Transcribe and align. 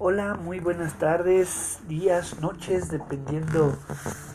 Hola, 0.00 0.34
muy 0.34 0.60
buenas 0.60 0.96
tardes, 0.96 1.80
días, 1.88 2.40
noches, 2.40 2.88
dependiendo 2.88 3.76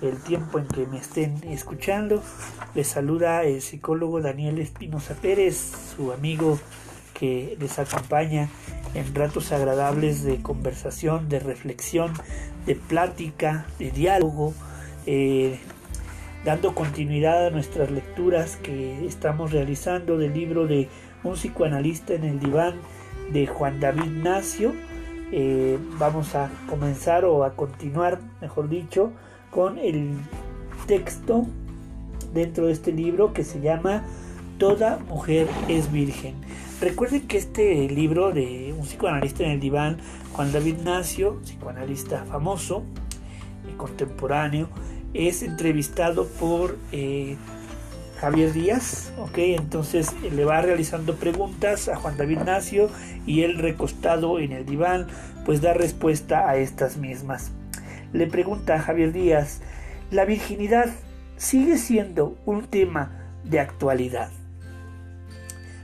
el 0.01 0.17
tiempo 0.17 0.59
en 0.59 0.67
que 0.67 0.85
me 0.87 0.97
estén 0.97 1.41
escuchando. 1.45 2.21
Les 2.75 2.85
saluda 2.85 3.43
el 3.43 3.61
psicólogo 3.61 4.19
Daniel 4.19 4.59
Espinosa 4.59 5.13
Pérez, 5.13 5.71
su 5.95 6.11
amigo 6.11 6.59
que 7.13 7.55
les 7.61 7.79
acompaña 7.79 8.49
en 8.93 9.15
ratos 9.15 9.53
agradables 9.53 10.25
de 10.25 10.41
conversación, 10.41 11.29
de 11.29 11.39
reflexión, 11.39 12.11
de 12.65 12.75
plática, 12.75 13.65
de 13.79 13.91
diálogo, 13.91 14.53
eh, 15.05 15.61
dando 16.43 16.75
continuidad 16.75 17.47
a 17.47 17.51
nuestras 17.51 17.89
lecturas 17.89 18.57
que 18.57 19.05
estamos 19.05 19.53
realizando 19.53 20.17
del 20.17 20.33
libro 20.33 20.67
de 20.67 20.89
Un 21.23 21.35
psicoanalista 21.35 22.15
en 22.15 22.25
el 22.25 22.41
diván 22.41 22.81
de 23.31 23.47
Juan 23.47 23.79
David 23.79 24.11
Nacio 24.11 24.73
eh, 25.35 25.79
vamos 25.97 26.35
a 26.35 26.51
comenzar 26.69 27.25
o 27.25 27.43
a 27.43 27.55
continuar, 27.55 28.19
mejor 28.39 28.69
dicho, 28.69 29.11
con 29.49 29.79
el 29.79 30.11
texto 30.85 31.47
dentro 32.35 32.67
de 32.67 32.73
este 32.73 32.91
libro 32.91 33.33
que 33.33 33.43
se 33.43 33.59
llama 33.59 34.03
Toda 34.59 34.99
mujer 35.09 35.47
es 35.67 35.91
virgen. 35.91 36.35
Recuerden 36.79 37.27
que 37.27 37.37
este 37.37 37.89
libro 37.89 38.31
de 38.31 38.75
un 38.77 38.85
psicoanalista 38.85 39.43
en 39.43 39.51
el 39.51 39.59
diván, 39.59 39.97
Juan 40.33 40.51
David 40.51 40.77
Nacio, 40.83 41.39
psicoanalista 41.43 42.25
famoso 42.25 42.83
y 43.67 43.75
contemporáneo, 43.75 44.69
es 45.15 45.41
entrevistado 45.41 46.27
por 46.27 46.77
eh, 46.91 47.37
Javier 48.23 48.53
Díaz, 48.53 49.11
ok, 49.19 49.37
entonces 49.37 50.15
eh, 50.23 50.31
le 50.31 50.45
va 50.45 50.61
realizando 50.61 51.15
preguntas 51.15 51.89
a 51.89 51.97
Juan 51.97 52.15
David 52.15 52.37
Nacio 52.45 52.89
y 53.25 53.41
él 53.41 53.57
recostado 53.57 54.39
en 54.39 54.53
el 54.53 54.65
diván 54.65 55.07
pues 55.43 55.59
da 55.59 55.73
respuesta 55.73 56.47
a 56.47 56.55
estas 56.55 56.95
mismas. 56.95 57.51
Le 58.13 58.27
pregunta 58.27 58.75
a 58.75 58.79
Javier 58.79 59.11
Díaz, 59.11 59.59
¿la 60.09 60.23
virginidad 60.23 60.85
sigue 61.35 61.77
siendo 61.77 62.37
un 62.45 62.63
tema 62.63 63.11
de 63.43 63.59
actualidad? 63.59 64.31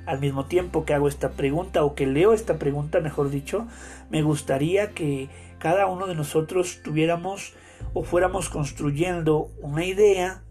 Al 0.06 0.22
mismo 0.22 0.46
tiempo 0.46 0.86
que 0.86 0.94
hago 0.94 1.10
esta 1.10 1.32
pregunta 1.32 1.84
o 1.84 1.94
que 1.94 2.08
leo 2.08 2.32
esta 2.32 2.58
pregunta, 2.58 3.02
mejor 3.02 3.32
dicho, 3.32 3.68
me 4.10 4.22
gustaría 4.22 4.92
que 4.92 5.28
cada 5.58 5.88
uno 5.88 6.08
de 6.08 6.16
nosotros 6.16 6.80
tuviéramos 6.86 7.54
o 7.94 8.06
fuéramos 8.06 8.48
construyendo 8.48 9.52
una 9.62 9.84
idea 9.84 10.42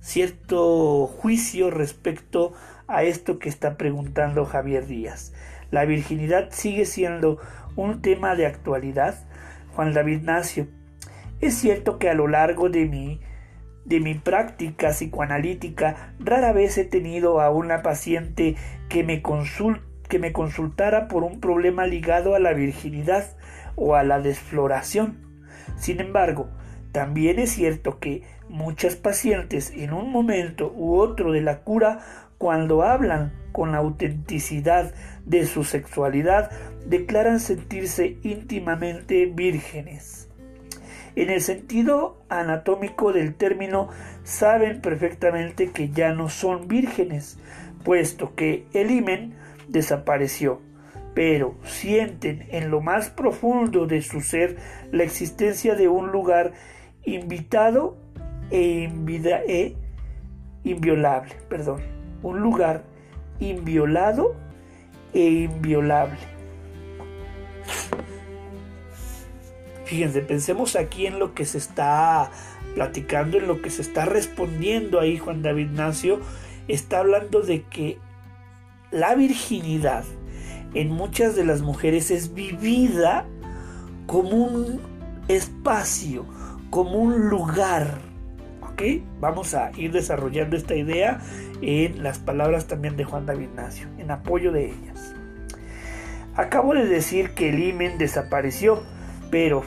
cierto 0.00 1.06
juicio 1.06 1.70
respecto 1.70 2.52
a 2.88 3.04
esto 3.04 3.38
que 3.38 3.48
está 3.48 3.76
preguntando 3.76 4.44
Javier 4.44 4.86
Díaz. 4.86 5.32
¿La 5.70 5.84
virginidad 5.84 6.48
sigue 6.50 6.84
siendo 6.84 7.38
un 7.76 8.02
tema 8.02 8.34
de 8.34 8.46
actualidad? 8.46 9.14
Juan 9.74 9.92
David 9.92 10.22
Nacio. 10.22 10.66
Es 11.40 11.54
cierto 11.54 11.98
que 11.98 12.10
a 12.10 12.14
lo 12.14 12.26
largo 12.26 12.68
de 12.68 12.86
mi, 12.86 13.20
de 13.84 14.00
mi 14.00 14.14
práctica 14.14 14.90
psicoanalítica 14.90 16.14
rara 16.18 16.52
vez 16.52 16.76
he 16.76 16.84
tenido 16.84 17.40
a 17.40 17.50
una 17.50 17.82
paciente 17.82 18.56
que 18.88 19.04
me, 19.04 19.22
que 20.08 20.18
me 20.18 20.32
consultara 20.32 21.08
por 21.08 21.22
un 21.22 21.40
problema 21.40 21.86
ligado 21.86 22.34
a 22.34 22.40
la 22.40 22.52
virginidad 22.52 23.36
o 23.76 23.94
a 23.94 24.02
la 24.02 24.20
desfloración. 24.20 25.18
Sin 25.78 26.00
embargo, 26.00 26.50
también 26.92 27.38
es 27.38 27.52
cierto 27.52 27.98
que 27.98 28.22
muchas 28.48 28.96
pacientes 28.96 29.72
en 29.74 29.92
un 29.92 30.10
momento 30.10 30.72
u 30.74 30.96
otro 30.96 31.32
de 31.32 31.40
la 31.40 31.60
cura, 31.60 32.00
cuando 32.38 32.82
hablan 32.82 33.32
con 33.52 33.72
la 33.72 33.78
autenticidad 33.78 34.92
de 35.24 35.46
su 35.46 35.64
sexualidad, 35.64 36.50
declaran 36.86 37.40
sentirse 37.40 38.16
íntimamente 38.22 39.26
vírgenes. 39.26 40.28
En 41.16 41.30
el 41.30 41.40
sentido 41.40 42.22
anatómico 42.28 43.12
del 43.12 43.34
término, 43.34 43.88
saben 44.22 44.80
perfectamente 44.80 45.70
que 45.70 45.90
ya 45.90 46.12
no 46.12 46.28
son 46.28 46.68
vírgenes, 46.68 47.38
puesto 47.84 48.34
que 48.34 48.66
el 48.72 48.90
himen 48.90 49.34
desapareció, 49.68 50.60
pero 51.14 51.56
sienten 51.64 52.46
en 52.50 52.70
lo 52.70 52.80
más 52.80 53.10
profundo 53.10 53.86
de 53.86 54.02
su 54.02 54.20
ser 54.20 54.56
la 54.92 55.02
existencia 55.02 55.74
de 55.74 55.88
un 55.88 56.10
lugar 56.12 56.52
invitado 57.04 57.96
e, 58.50 58.90
e, 59.48 59.76
inviolable, 60.64 61.34
perdón, 61.48 61.80
un 62.22 62.40
lugar 62.40 62.84
inviolado 63.38 64.34
e 65.12 65.44
inviolable. 65.44 66.18
Fíjense, 69.84 70.20
pensemos 70.22 70.76
aquí 70.76 71.06
en 71.06 71.18
lo 71.18 71.34
que 71.34 71.44
se 71.44 71.58
está 71.58 72.30
platicando, 72.74 73.38
en 73.38 73.48
lo 73.48 73.60
que 73.60 73.70
se 73.70 73.82
está 73.82 74.04
respondiendo 74.04 75.00
ahí 75.00 75.18
Juan 75.18 75.42
David 75.42 75.70
Nacio, 75.70 76.20
está 76.68 77.00
hablando 77.00 77.40
de 77.40 77.62
que 77.64 77.98
la 78.92 79.14
virginidad 79.14 80.04
en 80.74 80.90
muchas 80.90 81.34
de 81.34 81.44
las 81.44 81.62
mujeres 81.62 82.10
es 82.10 82.34
vivida 82.34 83.26
como 84.06 84.30
un 84.30 84.80
espacio, 85.28 86.24
como 86.70 86.92
un 86.98 87.28
lugar. 87.28 87.98
¿Ok? 88.62 88.82
Vamos 89.20 89.54
a 89.54 89.72
ir 89.76 89.92
desarrollando 89.92 90.56
esta 90.56 90.74
idea 90.74 91.20
en 91.60 92.02
las 92.02 92.18
palabras 92.18 92.66
también 92.66 92.96
de 92.96 93.04
Juan 93.04 93.26
David 93.26 93.48
Nacio, 93.54 93.88
en 93.98 94.10
apoyo 94.10 94.52
de 94.52 94.66
ellas. 94.66 95.14
Acabo 96.36 96.74
de 96.74 96.86
decir 96.86 97.30
que 97.30 97.50
el 97.50 97.58
himen 97.58 97.98
desapareció, 97.98 98.82
pero 99.30 99.62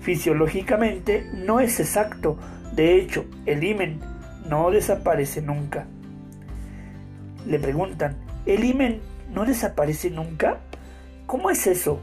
fisiológicamente 0.00 1.28
no 1.34 1.60
es 1.60 1.78
exacto. 1.80 2.38
De 2.72 2.96
hecho, 2.96 3.26
el 3.44 3.62
himen 3.62 4.00
no 4.48 4.70
desaparece 4.70 5.42
nunca. 5.42 5.86
Le 7.46 7.58
preguntan, 7.58 8.16
¿el 8.46 8.64
himen 8.64 9.00
no 9.34 9.44
desaparece 9.44 10.10
nunca? 10.10 10.58
¿Cómo 11.26 11.50
es 11.50 11.66
eso? 11.66 12.00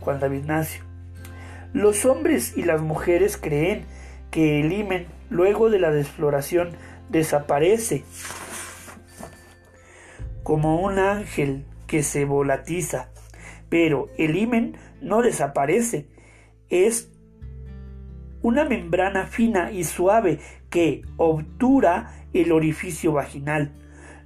Juan 0.00 0.18
David 0.18 0.44
Nacio. 0.44 0.85
Los 1.72 2.04
hombres 2.04 2.56
y 2.56 2.62
las 2.62 2.80
mujeres 2.80 3.36
creen 3.36 3.84
que 4.30 4.60
el 4.60 4.72
himen 4.72 5.06
luego 5.30 5.70
de 5.70 5.78
la 5.78 5.90
desfloración 5.90 6.70
desaparece 7.08 8.04
como 10.42 10.80
un 10.80 10.98
ángel 10.98 11.64
que 11.86 12.02
se 12.02 12.24
volatiza, 12.24 13.10
pero 13.68 14.08
el 14.16 14.36
himen 14.36 14.76
no 15.00 15.22
desaparece, 15.22 16.06
es 16.68 17.10
una 18.42 18.64
membrana 18.64 19.26
fina 19.26 19.72
y 19.72 19.84
suave 19.84 20.38
que 20.70 21.02
obtura 21.16 22.12
el 22.32 22.52
orificio 22.52 23.12
vaginal. 23.12 23.72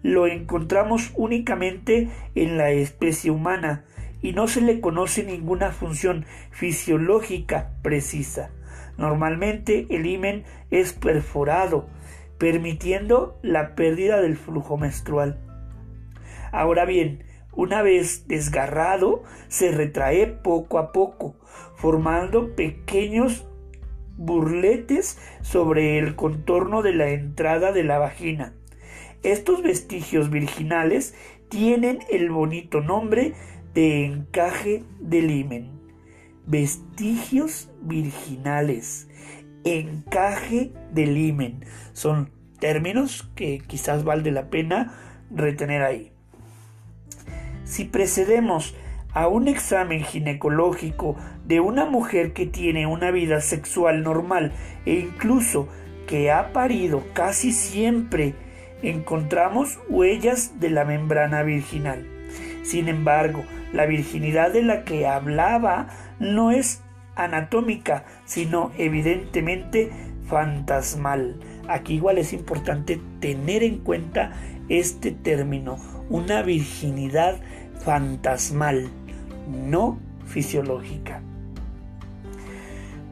Lo 0.02 0.26
encontramos 0.26 1.12
únicamente 1.16 2.08
en 2.34 2.58
la 2.58 2.70
especie 2.70 3.30
humana 3.30 3.84
y 4.22 4.32
no 4.32 4.46
se 4.48 4.60
le 4.60 4.80
conoce 4.80 5.24
ninguna 5.24 5.72
función 5.72 6.24
fisiológica 6.50 7.72
precisa. 7.82 8.50
Normalmente 8.96 9.86
el 9.90 10.06
himen 10.06 10.44
es 10.70 10.92
perforado, 10.92 11.88
permitiendo 12.38 13.38
la 13.42 13.74
pérdida 13.74 14.20
del 14.20 14.36
flujo 14.36 14.76
menstrual. 14.76 15.38
Ahora 16.52 16.84
bien, 16.84 17.24
una 17.52 17.82
vez 17.82 18.28
desgarrado, 18.28 19.22
se 19.48 19.72
retrae 19.72 20.26
poco 20.26 20.78
a 20.78 20.92
poco, 20.92 21.36
formando 21.74 22.54
pequeños 22.54 23.46
burletes 24.16 25.18
sobre 25.40 25.98
el 25.98 26.14
contorno 26.14 26.82
de 26.82 26.92
la 26.92 27.08
entrada 27.08 27.72
de 27.72 27.84
la 27.84 27.98
vagina. 27.98 28.54
Estos 29.22 29.62
vestigios 29.62 30.30
virginales 30.30 31.14
tienen 31.48 32.00
el 32.10 32.30
bonito 32.30 32.80
nombre 32.80 33.34
de 33.74 34.04
encaje 34.04 34.84
del 34.98 35.30
himen, 35.30 35.70
vestigios 36.46 37.70
virginales, 37.82 39.08
encaje 39.64 40.72
del 40.92 41.16
himen. 41.16 41.64
Son 41.92 42.30
términos 42.58 43.30
que 43.34 43.58
quizás 43.58 44.04
vale 44.04 44.30
la 44.30 44.50
pena 44.50 44.94
retener 45.30 45.82
ahí. 45.82 46.12
Si 47.64 47.84
precedemos 47.84 48.74
a 49.12 49.28
un 49.28 49.48
examen 49.48 50.02
ginecológico 50.02 51.16
de 51.44 51.60
una 51.60 51.84
mujer 51.84 52.32
que 52.32 52.46
tiene 52.46 52.86
una 52.86 53.10
vida 53.10 53.40
sexual 53.40 54.02
normal 54.02 54.52
e 54.86 54.94
incluso 54.94 55.68
que 56.06 56.30
ha 56.32 56.52
parido 56.52 57.04
casi 57.12 57.52
siempre, 57.52 58.34
encontramos 58.82 59.78
huellas 59.88 60.58
de 60.58 60.70
la 60.70 60.84
membrana 60.84 61.42
virginal. 61.42 62.09
Sin 62.70 62.86
embargo, 62.86 63.42
la 63.72 63.84
virginidad 63.84 64.52
de 64.52 64.62
la 64.62 64.84
que 64.84 65.04
hablaba 65.04 65.88
no 66.20 66.52
es 66.52 66.82
anatómica, 67.16 68.04
sino 68.26 68.70
evidentemente 68.78 69.90
fantasmal. 70.28 71.40
Aquí 71.66 71.94
igual 71.94 72.18
es 72.18 72.32
importante 72.32 73.00
tener 73.18 73.64
en 73.64 73.78
cuenta 73.78 74.34
este 74.68 75.10
término, 75.10 75.80
una 76.10 76.42
virginidad 76.42 77.40
fantasmal, 77.84 78.88
no 79.48 79.98
fisiológica. 80.26 81.22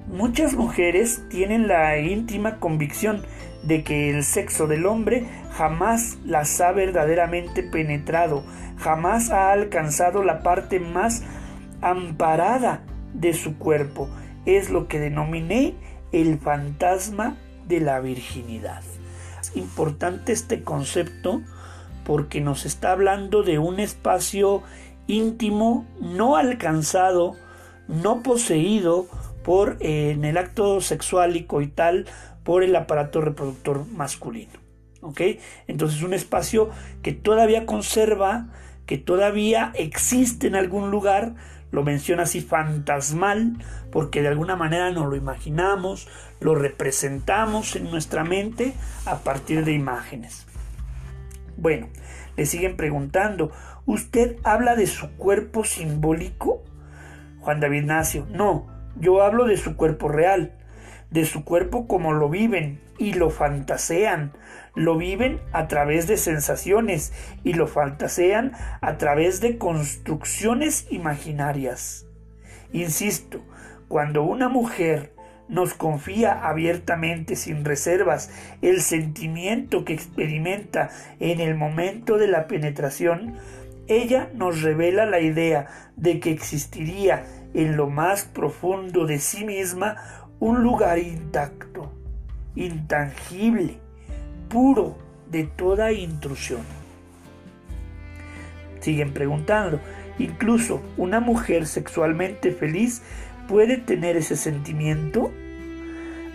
Muchas 0.07 0.55
mujeres 0.55 1.25
tienen 1.31 1.67
la 1.67 1.99
íntima 1.99 2.61
convicción 2.61 3.25
de 3.65 3.83
que 3.83 4.11
el 4.11 4.23
sexo 4.23 4.69
del 4.69 4.87
hombre 4.87 5.25
jamás 5.53 6.19
las 6.25 6.61
ha 6.61 6.73
verdaderamente 6.73 7.63
penetrado, 7.63 8.45
jamás 8.79 9.31
ha 9.31 9.53
alcanzado 9.53 10.23
la 10.23 10.43
parte 10.43 10.81
más 10.81 11.23
amparada 11.81 12.83
de 13.15 13.35
su 13.35 13.59
cuerpo. 13.59 14.09
Es 14.47 14.71
lo 14.71 14.89
que 14.89 14.99
denominé 14.99 15.75
el 16.13 16.39
fantasma 16.39 17.37
de 17.67 17.81
la 17.81 18.01
virginidad. 18.01 18.83
Es 19.41 19.57
importante 19.57 20.33
este 20.33 20.63
concepto 20.63 21.43
porque 22.05 22.41
nos 22.41 22.65
está 22.65 22.93
hablando 22.93 23.43
de 23.43 23.59
un 23.59 23.81
espacio 23.81 24.63
íntimo 25.07 25.87
no 26.01 26.37
alcanzado, 26.37 27.37
no 27.87 28.23
poseído 28.23 29.07
por 29.45 29.77
eh, 29.81 30.11
en 30.11 30.25
el 30.25 30.39
acto 30.39 30.81
sexual 30.81 31.37
y 31.37 31.45
coital 31.45 32.07
por 32.45 32.63
el 32.63 32.75
aparato 32.77 33.21
reproductor 33.21 33.87
masculino. 33.87 34.68
¿Ok? 35.09 35.23
Entonces 35.69 36.03
un 36.03 36.13
espacio 36.13 36.69
que 37.03 37.13
todavía 37.13 37.65
conserva, 37.65 38.49
que 38.85 38.99
todavía 38.99 39.73
existe 39.75 40.47
en 40.47 40.55
algún 40.55 40.91
lugar, 40.91 41.35
lo 41.71 41.83
menciona 41.83 42.25
así 42.25 42.43
fantasmal, 42.43 43.57
porque 43.91 44.21
de 44.21 44.29
alguna 44.29 44.55
manera 44.55 44.91
nos 44.91 45.09
lo 45.09 45.17
imaginamos, 45.17 46.09
lo 46.41 46.55
representamos 46.55 47.75
en 47.75 47.91
nuestra 47.91 48.23
mente 48.23 48.75
a 49.07 49.21
partir 49.21 49.65
de 49.65 49.73
imágenes. 49.73 50.47
Bueno, 51.57 51.89
le 52.37 52.45
siguen 52.45 52.77
preguntando, 52.77 53.51
¿usted 53.87 54.37
habla 54.45 54.77
de 54.77 54.87
su 54.87 55.11
cuerpo 55.17 55.65
simbólico? 55.65 56.63
Juan 57.41 57.61
David 57.61 57.85
Nacio, 57.85 58.27
no, 58.31 58.67
yo 59.01 59.23
hablo 59.23 59.47
de 59.47 59.57
su 59.57 59.75
cuerpo 59.75 60.09
real, 60.09 60.53
de 61.11 61.25
su 61.25 61.45
cuerpo 61.45 61.87
como 61.89 62.13
lo 62.13 62.29
viven 62.29 62.87
y 62.99 63.15
lo 63.15 63.31
fantasean, 63.31 64.33
lo 64.75 64.97
viven 64.97 65.41
a 65.53 65.69
través 65.69 66.07
de 66.07 66.17
sensaciones 66.17 67.13
y 67.45 67.55
lo 67.55 67.67
fantasean 67.67 68.53
a 68.81 68.99
través 68.99 69.41
de 69.41 69.59
construcciones 69.59 70.87
imaginarias. 70.91 72.07
Insisto, 72.73 73.41
cuando 73.89 74.23
una 74.23 74.49
mujer 74.49 75.13
nos 75.49 75.73
confía 75.75 76.47
abiertamente, 76.47 77.35
sin 77.35 77.65
reservas, 77.65 78.31
el 78.61 78.83
sentimiento 78.83 79.85
que 79.85 79.95
experimenta 79.95 80.91
en 81.21 81.41
el 81.41 81.55
momento 81.55 82.19
de 82.19 82.29
la 82.29 82.47
penetración, 82.47 83.37
ella 83.87 84.31
nos 84.35 84.61
revela 84.61 85.07
la 85.07 85.21
idea 85.21 85.67
de 85.97 86.21
que 86.21 86.31
existiría 86.31 87.25
en 87.55 87.77
lo 87.77 87.89
más 87.89 88.25
profundo 88.25 89.07
de 89.07 89.19
sí 89.19 89.45
misma 89.45 89.97
un 90.39 90.63
lugar 90.63 90.99
intacto, 90.99 91.98
intangible, 92.59 93.79
puro 94.49 94.97
de 95.31 95.45
toda 95.45 95.93
intrusión. 95.93 96.63
Siguen 98.81 99.13
preguntando, 99.13 99.81
incluso 100.19 100.83
una 100.97 101.21
mujer 101.21 101.67
sexualmente 101.67 102.51
feliz 102.51 103.03
puede 103.49 103.77
tener 103.77 104.17
ese 104.17 104.37
sentimiento. 104.37 105.31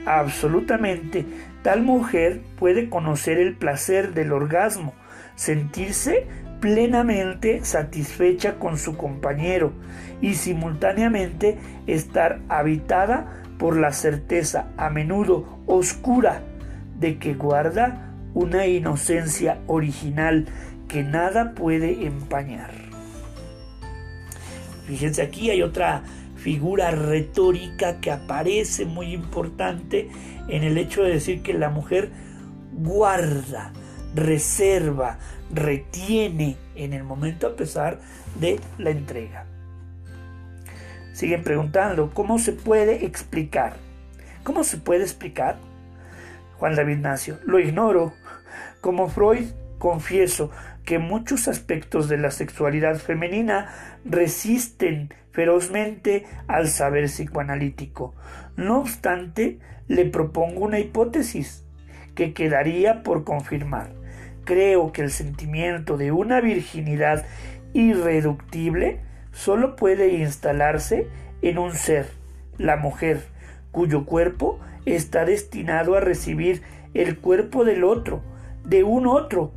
Absolutamente, 0.06 1.26
tal 1.62 1.82
mujer 1.82 2.42
puede 2.58 2.90
conocer 2.90 3.38
el 3.38 3.56
placer 3.56 4.14
del 4.14 4.32
orgasmo, 4.32 4.94
sentirse 5.36 6.28
plenamente 6.62 7.66
satisfecha 7.66 8.56
con 8.56 8.78
su 8.78 8.96
compañero 8.96 9.74
y 10.22 10.36
simultáneamente 10.36 11.58
estar 11.88 12.40
habitada 12.48 13.43
por 13.64 13.78
la 13.78 13.94
certeza 13.94 14.68
a 14.76 14.90
menudo 14.90 15.46
oscura 15.68 16.42
de 17.00 17.18
que 17.18 17.34
guarda 17.34 18.14
una 18.34 18.68
inocencia 18.68 19.62
original 19.68 20.48
que 20.90 21.02
nada 21.02 21.54
puede 21.56 22.06
empañar. 22.06 22.72
Fíjense 24.86 25.22
aquí 25.22 25.50
hay 25.50 25.62
otra 25.62 26.04
figura 26.36 26.92
retórica 26.92 28.02
que 28.02 28.12
aparece 28.12 28.84
muy 28.84 29.14
importante 29.14 30.10
en 30.50 30.64
el 30.64 30.78
hecho 30.78 31.02
de 31.02 31.12
decir 31.12 31.42
que 31.42 31.54
la 31.54 31.70
mujer 31.70 32.12
guarda, 32.74 33.72
reserva, 34.14 35.20
retiene 35.54 36.58
en 36.76 36.92
el 36.92 37.06
momento 37.06 37.48
a 37.48 37.56
pesar 37.56 38.02
de 38.42 38.60
la 38.78 38.90
entrega. 38.90 39.53
Siguen 41.14 41.44
preguntando, 41.44 42.10
¿cómo 42.14 42.40
se 42.40 42.52
puede 42.52 43.06
explicar? 43.06 43.78
¿Cómo 44.44 44.64
se 44.64 44.78
puede 44.78 45.04
explicar? 45.04 45.58
Juan 46.58 46.76
David 46.76 46.98
Nacio, 46.98 47.38
lo 47.46 47.60
ignoro. 47.60 48.14
Como 48.82 49.08
Freud, 49.08 49.46
confieso 49.78 50.50
que 50.86 50.98
muchos 50.98 51.48
aspectos 51.48 52.10
de 52.10 52.18
la 52.18 52.32
sexualidad 52.32 52.98
femenina 52.98 53.70
resisten 54.04 55.14
ferozmente 55.32 56.26
al 56.48 56.68
saber 56.68 57.06
psicoanalítico. 57.06 58.16
No 58.58 58.80
obstante, 58.80 59.60
le 59.88 60.06
propongo 60.06 60.66
una 60.66 60.80
hipótesis 60.80 61.64
que 62.16 62.34
quedaría 62.34 63.04
por 63.04 63.24
confirmar. 63.24 63.94
Creo 64.46 64.92
que 64.92 65.04
el 65.04 65.12
sentimiento 65.12 65.96
de 65.98 66.12
una 66.12 66.42
virginidad 66.42 67.26
irreductible 67.74 69.00
solo 69.34 69.76
puede 69.76 70.14
instalarse 70.14 71.10
en 71.42 71.58
un 71.58 71.74
ser, 71.74 72.08
la 72.58 72.78
mujer, 72.78 73.26
cuyo 73.72 74.06
cuerpo 74.06 74.60
está 74.86 75.26
destinado 75.26 75.96
a 75.96 76.00
recibir 76.00 76.62
el 76.94 77.18
cuerpo 77.18 77.66
del 77.66 77.84
otro, 77.84 78.22
de 78.64 78.84
un 78.84 79.08
otro, 79.08 79.52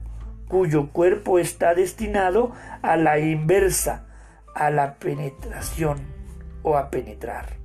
cuyo 0.49 0.91
cuerpo 0.91 1.39
está 1.39 1.75
destinado 1.75 2.53
a 2.83 2.97
la 2.97 3.19
inversa, 3.19 4.07
a 4.55 4.71
la 4.71 4.95
penetración 4.95 5.99
o 6.63 6.77
a 6.77 6.91
penetrar. 6.91 7.57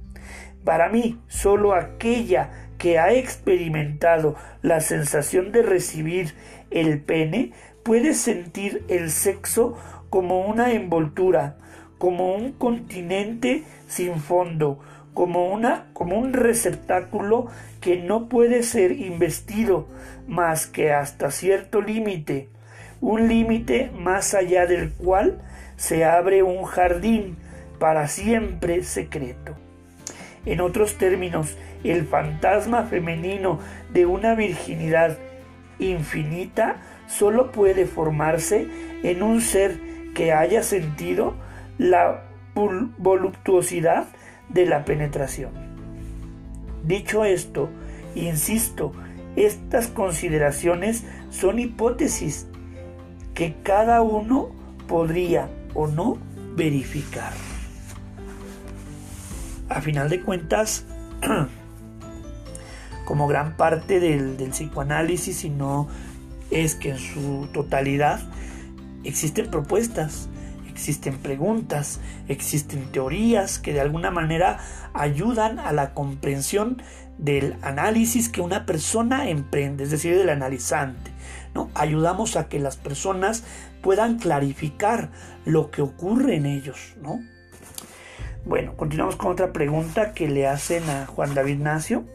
Para 0.63 0.89
mí, 0.89 1.19
solo 1.27 1.73
aquella 1.73 2.51
que 2.77 2.99
ha 2.99 3.13
experimentado 3.13 4.35
la 4.61 4.79
sensación 4.81 5.51
de 5.51 5.63
recibir 5.63 6.35
el 6.69 6.99
pene 7.01 7.53
puede 7.83 8.13
sentir 8.13 8.83
el 8.87 9.09
sexo 9.09 9.77
como 10.09 10.41
una 10.41 10.73
envoltura, 10.73 11.57
como 12.01 12.33
un 12.33 12.53
continente 12.53 13.63
sin 13.87 14.15
fondo, 14.21 14.79
como, 15.13 15.49
una, 15.53 15.85
como 15.93 16.17
un 16.17 16.33
receptáculo 16.33 17.45
que 17.79 17.97
no 17.97 18.27
puede 18.27 18.63
ser 18.63 18.93
investido 18.93 19.87
más 20.27 20.65
que 20.65 20.93
hasta 20.93 21.29
cierto 21.29 21.79
límite, 21.79 22.49
un 23.01 23.27
límite 23.27 23.91
más 23.95 24.33
allá 24.33 24.65
del 24.65 24.91
cual 24.93 25.43
se 25.75 26.03
abre 26.03 26.41
un 26.41 26.63
jardín 26.63 27.37
para 27.77 28.07
siempre 28.07 28.81
secreto. 28.81 29.55
En 30.47 30.59
otros 30.59 30.97
términos, 30.97 31.55
el 31.83 32.07
fantasma 32.07 32.81
femenino 32.85 33.59
de 33.93 34.07
una 34.07 34.33
virginidad 34.33 35.19
infinita 35.77 36.77
solo 37.07 37.51
puede 37.51 37.85
formarse 37.85 38.65
en 39.03 39.21
un 39.21 39.39
ser 39.39 39.77
que 40.15 40.33
haya 40.33 40.63
sentido 40.63 41.35
la 41.81 42.21
voluptuosidad 42.53 44.05
de 44.49 44.67
la 44.67 44.85
penetración. 44.85 45.49
Dicho 46.85 47.25
esto, 47.25 47.69
insisto, 48.13 48.91
estas 49.35 49.87
consideraciones 49.87 51.03
son 51.31 51.57
hipótesis 51.57 52.47
que 53.33 53.55
cada 53.63 54.03
uno 54.03 54.51
podría 54.87 55.49
o 55.73 55.87
no 55.87 56.19
verificar. 56.55 57.33
A 59.67 59.81
final 59.81 60.09
de 60.09 60.21
cuentas, 60.21 60.85
como 63.05 63.27
gran 63.27 63.57
parte 63.57 63.99
del, 63.99 64.37
del 64.37 64.51
psicoanálisis, 64.51 65.37
si 65.37 65.49
no 65.49 65.87
es 66.51 66.75
que 66.75 66.91
en 66.91 66.99
su 66.99 67.49
totalidad 67.51 68.19
existen 69.03 69.49
propuestas 69.49 70.29
existen 70.81 71.19
preguntas, 71.19 71.99
existen 72.27 72.91
teorías 72.91 73.59
que 73.59 73.71
de 73.71 73.81
alguna 73.81 74.09
manera 74.09 74.57
ayudan 74.95 75.59
a 75.59 75.71
la 75.73 75.93
comprensión 75.93 76.81
del 77.19 77.55
análisis 77.61 78.29
que 78.29 78.41
una 78.41 78.65
persona 78.65 79.29
emprende, 79.29 79.83
es 79.83 79.91
decir, 79.91 80.17
del 80.17 80.29
analizante. 80.29 81.11
¿no? 81.53 81.69
Ayudamos 81.75 82.35
a 82.35 82.49
que 82.49 82.57
las 82.57 82.77
personas 82.77 83.43
puedan 83.83 84.17
clarificar 84.17 85.11
lo 85.45 85.69
que 85.69 85.83
ocurre 85.83 86.35
en 86.35 86.47
ellos. 86.47 86.95
¿no? 86.99 87.19
Bueno, 88.43 88.75
continuamos 88.75 89.17
con 89.17 89.31
otra 89.31 89.53
pregunta 89.53 90.13
que 90.13 90.29
le 90.29 90.47
hacen 90.47 90.89
a 90.89 91.05
Juan 91.05 91.35
David 91.35 91.59
Nacio. 91.59 92.05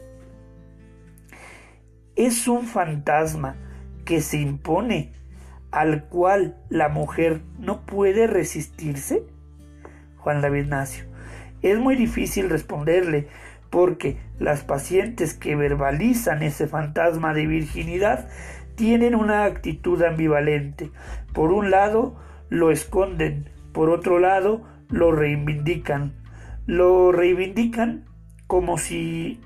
¿Es 2.17 2.49
un 2.49 2.67
fantasma 2.67 3.55
que 4.05 4.21
se 4.21 4.39
impone 4.39 5.13
al 5.77 6.05
cual 6.05 6.57
la 6.71 6.89
mujer 6.89 7.43
no 7.59 7.83
puede 7.85 8.27
resistirse? 8.27 9.25
Juan 10.17 10.41
David 10.41 10.69
Nacio. 10.69 11.05
Es 11.61 11.79
muy 11.79 11.97
difícil 11.97 12.49
responderle, 12.49 13.29
porque 13.69 14.17
las 14.39 14.65
pacientes 14.65 15.35
que 15.35 15.55
verbalizan 15.55 16.43
ese 16.43 16.67
fantasma 16.67 17.35
de 17.35 17.47
virginidad 17.47 18.27
tienen 18.75 19.15
una 19.15 19.45
actitud 19.45 20.03
ambivalente. 20.03 20.93
Por 21.35 21.53
un 21.53 21.71
lado, 21.71 22.17
lo 22.49 22.71
esconden, 22.71 23.51
por 23.73 23.91
otro 23.91 24.19
lado, 24.19 24.65
lo 24.89 25.13
reivindican. 25.13 26.15
Lo 26.65 27.13
reivindican 27.13 28.07
como 28.47 28.79
si 28.79 29.43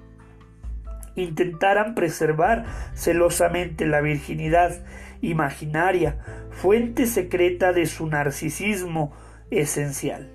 intentaran 1.16 1.96
preservar 1.96 2.66
celosamente 2.94 3.84
la 3.84 4.00
virginidad 4.00 4.80
imaginaria, 5.22 6.18
fuente 6.50 7.06
secreta 7.06 7.72
de 7.72 7.86
su 7.86 8.06
narcisismo 8.06 9.12
esencial. 9.50 10.28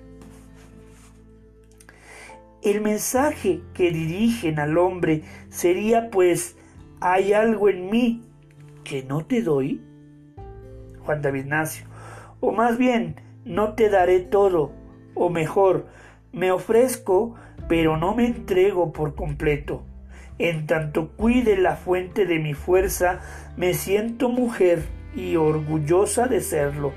El 2.62 2.80
mensaje 2.80 3.60
que 3.74 3.92
dirigen 3.92 4.58
al 4.58 4.76
hombre 4.76 5.22
sería 5.50 6.10
pues, 6.10 6.56
hay 7.00 7.32
algo 7.32 7.68
en 7.68 7.90
mí 7.90 8.22
que 8.82 9.04
no 9.04 9.24
te 9.24 9.42
doy. 9.42 9.80
Juan 11.04 11.22
David 11.22 11.44
Nacio. 11.44 11.86
O 12.40 12.52
más 12.52 12.76
bien, 12.76 13.20
no 13.44 13.74
te 13.74 13.88
daré 13.88 14.20
todo. 14.20 14.72
O 15.14 15.30
mejor, 15.30 15.86
me 16.32 16.50
ofrezco, 16.50 17.36
pero 17.68 17.96
no 17.96 18.14
me 18.14 18.26
entrego 18.26 18.92
por 18.92 19.14
completo. 19.14 19.85
En 20.38 20.66
tanto 20.66 21.08
cuide 21.08 21.56
la 21.56 21.76
fuente 21.76 22.26
de 22.26 22.38
mi 22.38 22.54
fuerza, 22.54 23.20
me 23.56 23.72
siento 23.74 24.28
mujer 24.28 24.82
y 25.14 25.36
orgullosa 25.36 26.26
de 26.26 26.40
serlo. 26.40 26.92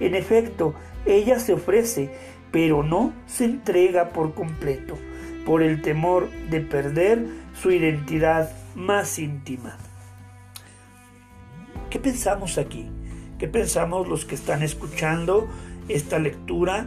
En 0.00 0.14
efecto, 0.14 0.74
ella 1.04 1.38
se 1.38 1.52
ofrece, 1.52 2.10
pero 2.50 2.82
no 2.82 3.12
se 3.26 3.44
entrega 3.44 4.10
por 4.10 4.34
completo, 4.34 4.96
por 5.44 5.62
el 5.62 5.82
temor 5.82 6.30
de 6.50 6.60
perder 6.60 7.26
su 7.60 7.70
identidad 7.70 8.50
más 8.74 9.18
íntima. 9.18 9.76
¿Qué 11.90 11.98
pensamos 11.98 12.58
aquí? 12.58 12.88
¿Qué 13.38 13.48
pensamos 13.48 14.08
los 14.08 14.24
que 14.24 14.34
están 14.34 14.62
escuchando 14.62 15.48
esta 15.88 16.18
lectura? 16.18 16.86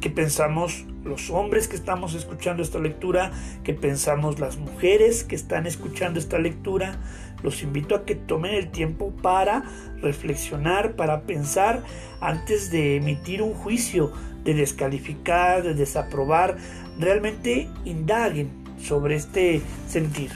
¿Qué 0.00 0.10
pensamos 0.10 0.84
los 1.04 1.30
hombres 1.30 1.68
que 1.68 1.76
estamos 1.76 2.14
escuchando 2.14 2.62
esta 2.62 2.78
lectura, 2.78 3.32
que 3.64 3.74
pensamos 3.74 4.38
las 4.38 4.56
mujeres 4.56 5.24
que 5.24 5.34
están 5.34 5.66
escuchando 5.66 6.18
esta 6.18 6.38
lectura. 6.38 6.96
Los 7.42 7.62
invito 7.62 7.94
a 7.94 8.04
que 8.04 8.14
tomen 8.14 8.54
el 8.54 8.70
tiempo 8.70 9.12
para 9.22 9.64
reflexionar, 10.00 10.94
para 10.94 11.22
pensar 11.22 11.82
antes 12.20 12.70
de 12.70 12.96
emitir 12.96 13.42
un 13.42 13.54
juicio, 13.54 14.12
de 14.44 14.54
descalificar, 14.54 15.62
de 15.62 15.74
desaprobar. 15.74 16.56
Realmente 16.98 17.68
indaguen 17.84 18.50
sobre 18.78 19.16
este 19.16 19.60
sentir. 19.88 20.30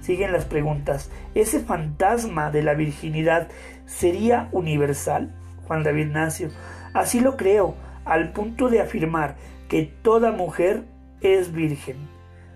Siguen 0.00 0.32
las 0.32 0.44
preguntas. 0.44 1.10
¿Ese 1.34 1.60
fantasma 1.60 2.50
de 2.50 2.62
la 2.62 2.74
virginidad 2.74 3.48
sería 3.86 4.48
universal? 4.52 5.34
Juan 5.66 5.82
David 5.82 6.08
Nacio. 6.08 6.50
Así 6.92 7.20
lo 7.20 7.36
creo 7.36 7.74
al 8.04 8.32
punto 8.32 8.68
de 8.68 8.80
afirmar 8.80 9.36
que 9.68 9.82
toda 10.02 10.32
mujer 10.32 10.84
es 11.20 11.52
virgen, 11.52 11.96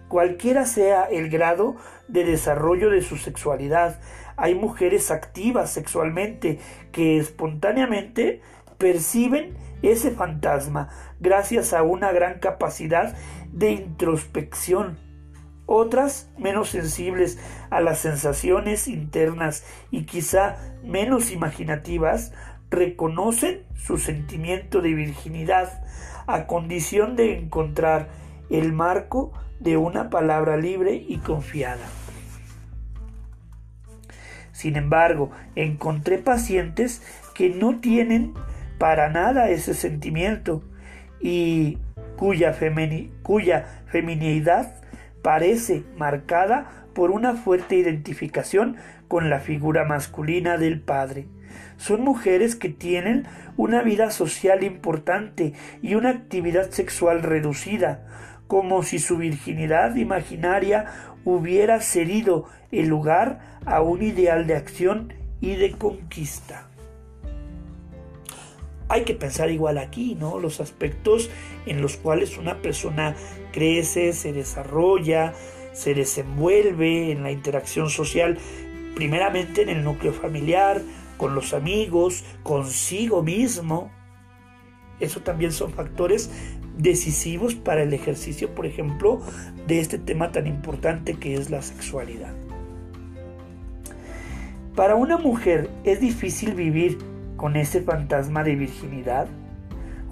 cualquiera 0.08 0.66
sea 0.66 1.04
el 1.04 1.30
grado 1.30 1.76
de 2.08 2.24
desarrollo 2.24 2.90
de 2.90 3.02
su 3.02 3.16
sexualidad. 3.16 4.00
Hay 4.36 4.54
mujeres 4.54 5.10
activas 5.10 5.70
sexualmente 5.70 6.58
que 6.92 7.18
espontáneamente 7.18 8.40
perciben 8.78 9.56
ese 9.82 10.10
fantasma 10.10 10.88
gracias 11.20 11.72
a 11.72 11.82
una 11.82 12.12
gran 12.12 12.38
capacidad 12.38 13.16
de 13.52 13.72
introspección. 13.72 14.98
Otras, 15.66 16.30
menos 16.38 16.70
sensibles 16.70 17.38
a 17.68 17.80
las 17.80 17.98
sensaciones 17.98 18.88
internas 18.88 19.64
y 19.90 20.04
quizá 20.04 20.56
menos 20.82 21.30
imaginativas, 21.30 22.32
reconocen 22.70 23.62
su 23.74 23.98
sentimiento 23.98 24.80
de 24.80 24.94
virginidad 24.94 25.82
a 26.26 26.46
condición 26.46 27.16
de 27.16 27.38
encontrar 27.38 28.08
el 28.50 28.72
marco 28.72 29.32
de 29.60 29.76
una 29.76 30.10
palabra 30.10 30.56
libre 30.56 30.94
y 30.94 31.18
confiada. 31.18 31.86
Sin 34.52 34.76
embargo, 34.76 35.30
encontré 35.54 36.18
pacientes 36.18 37.02
que 37.34 37.48
no 37.50 37.78
tienen 37.80 38.34
para 38.78 39.08
nada 39.08 39.50
ese 39.50 39.74
sentimiento 39.74 40.62
y 41.20 41.78
cuya, 42.16 42.56
cuya 43.22 43.84
feminidad 43.86 44.74
parece 45.28 45.84
marcada 45.98 46.86
por 46.94 47.10
una 47.10 47.34
fuerte 47.34 47.76
identificación 47.76 48.76
con 49.08 49.28
la 49.28 49.40
figura 49.40 49.84
masculina 49.84 50.56
del 50.56 50.80
padre. 50.80 51.26
Son 51.76 52.00
mujeres 52.00 52.56
que 52.56 52.70
tienen 52.70 53.26
una 53.58 53.82
vida 53.82 54.10
social 54.10 54.64
importante 54.64 55.52
y 55.82 55.96
una 55.96 56.08
actividad 56.08 56.70
sexual 56.70 57.22
reducida, 57.22 58.06
como 58.46 58.82
si 58.82 58.98
su 58.98 59.18
virginidad 59.18 59.96
imaginaria 59.96 60.86
hubiera 61.26 61.82
cedido 61.82 62.46
el 62.72 62.88
lugar 62.88 63.58
a 63.66 63.82
un 63.82 64.02
ideal 64.02 64.46
de 64.46 64.56
acción 64.56 65.12
y 65.42 65.56
de 65.56 65.72
conquista. 65.72 66.67
Hay 68.88 69.04
que 69.04 69.14
pensar 69.14 69.50
igual 69.50 69.78
aquí, 69.78 70.14
¿no? 70.14 70.38
Los 70.38 70.60
aspectos 70.60 71.30
en 71.66 71.82
los 71.82 71.96
cuales 71.96 72.38
una 72.38 72.62
persona 72.62 73.14
crece, 73.52 74.12
se 74.12 74.32
desarrolla, 74.32 75.34
se 75.72 75.94
desenvuelve 75.94 77.12
en 77.12 77.22
la 77.22 77.30
interacción 77.30 77.90
social, 77.90 78.38
primeramente 78.94 79.62
en 79.62 79.68
el 79.68 79.84
núcleo 79.84 80.12
familiar, 80.12 80.80
con 81.18 81.34
los 81.34 81.52
amigos, 81.52 82.24
consigo 82.42 83.22
mismo. 83.22 83.90
Eso 85.00 85.20
también 85.20 85.52
son 85.52 85.72
factores 85.72 86.30
decisivos 86.78 87.54
para 87.54 87.82
el 87.82 87.92
ejercicio, 87.92 88.54
por 88.54 88.64
ejemplo, 88.64 89.20
de 89.66 89.80
este 89.80 89.98
tema 89.98 90.32
tan 90.32 90.46
importante 90.46 91.14
que 91.14 91.34
es 91.34 91.50
la 91.50 91.60
sexualidad. 91.60 92.34
Para 94.74 94.94
una 94.94 95.18
mujer 95.18 95.68
es 95.84 96.00
difícil 96.00 96.54
vivir 96.54 96.98
con 97.38 97.56
ese 97.56 97.80
fantasma 97.80 98.44
de 98.44 98.56
virginidad. 98.56 99.26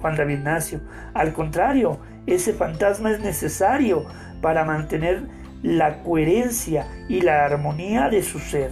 Juan 0.01 0.17
David 0.17 0.39
Nacio, 0.39 0.81
al 1.13 1.35
contrario, 1.35 1.99
ese 2.27 2.55
fantasma 2.55 3.11
es 3.11 3.21
necesario 3.21 4.07
para 4.41 4.65
mantener 4.65 5.25
la 5.63 6.03
coherencia 6.03 6.87
y 7.09 7.21
la 7.21 7.45
armonía 7.45 8.09
de 8.09 8.23
su 8.23 8.39
ser. 8.39 8.71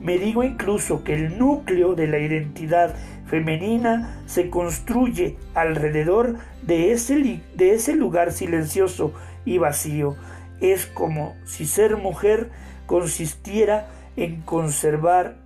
Me 0.00 0.18
digo 0.18 0.42
incluso 0.42 1.04
que 1.04 1.14
el 1.14 1.38
núcleo 1.38 1.94
de 1.94 2.08
la 2.08 2.18
identidad 2.18 2.94
femenina 3.26 4.22
se 4.26 4.50
construye 4.50 5.36
alrededor 5.54 6.36
de 6.62 6.92
ese, 6.92 7.40
de 7.54 7.74
ese 7.74 7.94
lugar 7.94 8.32
silencioso 8.32 9.12
y 9.44 9.58
vacío. 9.58 10.16
Es 10.60 10.86
como 10.86 11.36
si 11.44 11.66
ser 11.66 11.96
mujer 11.96 12.50
consistiera 12.86 13.88
en 14.16 14.42
conservar 14.42 15.36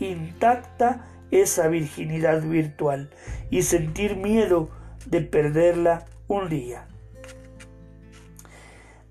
intacta 0.00 1.04
esa 1.30 1.68
virginidad 1.68 2.42
virtual 2.42 3.10
y 3.50 3.62
sentir 3.62 4.16
miedo 4.16 4.70
de 5.06 5.20
perderla 5.22 6.06
un 6.28 6.48
día. 6.48 6.86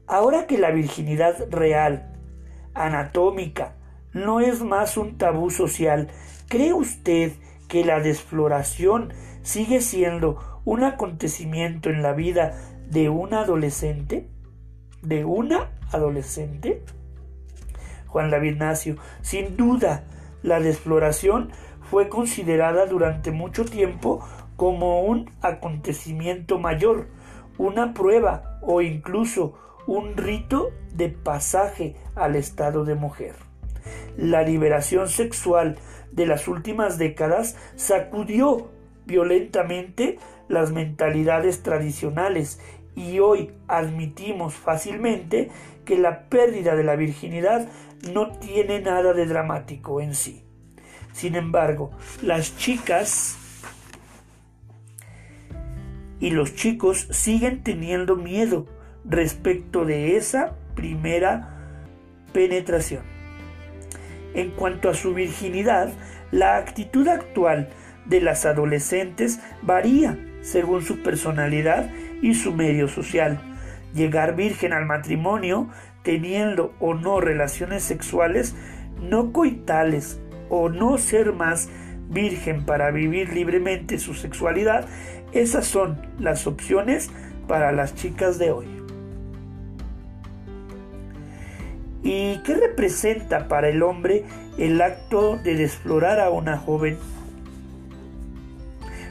Ahora 0.07 0.45
que 0.45 0.57
la 0.57 0.71
virginidad 0.71 1.49
real, 1.49 2.13
anatómica, 2.73 3.75
no 4.13 4.39
es 4.39 4.61
más 4.61 4.97
un 4.97 5.17
tabú 5.17 5.49
social. 5.49 6.09
¿Cree 6.47 6.73
usted 6.73 7.33
que 7.67 7.83
la 7.83 7.99
desfloración 7.99 9.13
sigue 9.41 9.81
siendo 9.81 10.61
un 10.63 10.83
acontecimiento 10.83 11.89
en 11.89 12.01
la 12.01 12.13
vida 12.13 12.53
de 12.89 13.09
una 13.09 13.41
adolescente? 13.41 14.29
¿De 15.01 15.25
una 15.25 15.71
adolescente? 15.91 16.83
Juan 18.07 18.29
David 18.29 18.57
Nacio, 18.57 18.95
sin 19.21 19.57
duda, 19.57 20.05
la 20.43 20.59
desfloración 20.59 21.51
fue 21.89 22.09
considerada 22.09 22.85
durante 22.85 23.31
mucho 23.31 23.65
tiempo 23.65 24.25
como 24.55 25.01
un 25.03 25.29
acontecimiento 25.41 26.59
mayor, 26.59 27.07
una 27.57 27.93
prueba 27.93 28.59
o 28.61 28.81
incluso 28.81 29.53
un 29.87 30.17
rito 30.17 30.71
de 30.93 31.09
pasaje 31.09 31.95
al 32.15 32.35
estado 32.35 32.85
de 32.85 32.95
mujer. 32.95 33.35
La 34.17 34.43
liberación 34.43 35.09
sexual 35.09 35.77
de 36.11 36.25
las 36.25 36.47
últimas 36.47 36.97
décadas 36.97 37.55
sacudió 37.75 38.69
violentamente 39.05 40.17
las 40.47 40.71
mentalidades 40.71 41.63
tradicionales 41.63 42.59
y 42.95 43.19
hoy 43.19 43.51
admitimos 43.67 44.55
fácilmente 44.55 45.51
que 45.83 45.97
la 45.97 46.29
pérdida 46.29 46.75
de 46.75 46.83
la 46.83 46.95
virginidad 46.95 47.67
no 48.13 48.31
tiene 48.31 48.79
nada 48.81 49.13
de 49.13 49.25
dramático 49.25 50.01
en 50.01 50.15
sí. 50.15 50.44
Sin 51.15 51.35
embargo, 51.35 51.91
las 52.21 52.57
chicas 52.57 53.37
y 56.19 56.31
los 56.31 56.55
chicos 56.55 57.07
siguen 57.09 57.63
teniendo 57.63 58.17
miedo 58.17 58.65
respecto 59.05 59.85
de 59.85 60.17
esa 60.17 60.55
primera 60.75 61.55
penetración. 62.33 63.03
En 64.33 64.51
cuanto 64.51 64.89
a 64.89 64.93
su 64.93 65.13
virginidad, 65.13 65.93
la 66.31 66.57
actitud 66.57 67.07
actual 67.07 67.69
de 68.07 68.19
las 68.19 68.45
adolescentes 68.45 69.39
varía 69.61 70.19
según 70.41 70.81
su 70.81 71.01
personalidad 71.01 71.89
y 72.21 72.33
su 72.33 72.51
medio 72.51 72.89
social. 72.89 73.39
Llegar 73.93 74.35
virgen 74.35 74.73
al 74.73 74.85
matrimonio, 74.85 75.69
teniendo 76.03 76.75
o 76.81 76.93
no 76.93 77.21
relaciones 77.21 77.83
sexuales 77.83 78.53
no 79.01 79.31
coitales, 79.31 80.19
o 80.49 80.69
no 80.69 80.97
ser 80.97 81.33
más 81.33 81.69
virgen 82.09 82.65
para 82.65 82.91
vivir 82.91 83.33
libremente 83.33 83.99
su 83.99 84.13
sexualidad, 84.13 84.85
esas 85.31 85.65
son 85.65 85.97
las 86.19 86.47
opciones 86.47 87.09
para 87.47 87.71
las 87.71 87.95
chicas 87.95 88.37
de 88.37 88.51
hoy. 88.51 88.67
¿Y 92.03 92.37
qué 92.43 92.55
representa 92.55 93.47
para 93.47 93.67
el 93.67 93.81
hombre 93.81 94.25
el 94.57 94.79
acto 94.81 95.37
de 95.37 95.55
desflorar 95.55 96.19
a 96.19 96.29
una 96.29 96.57
joven? 96.57 96.97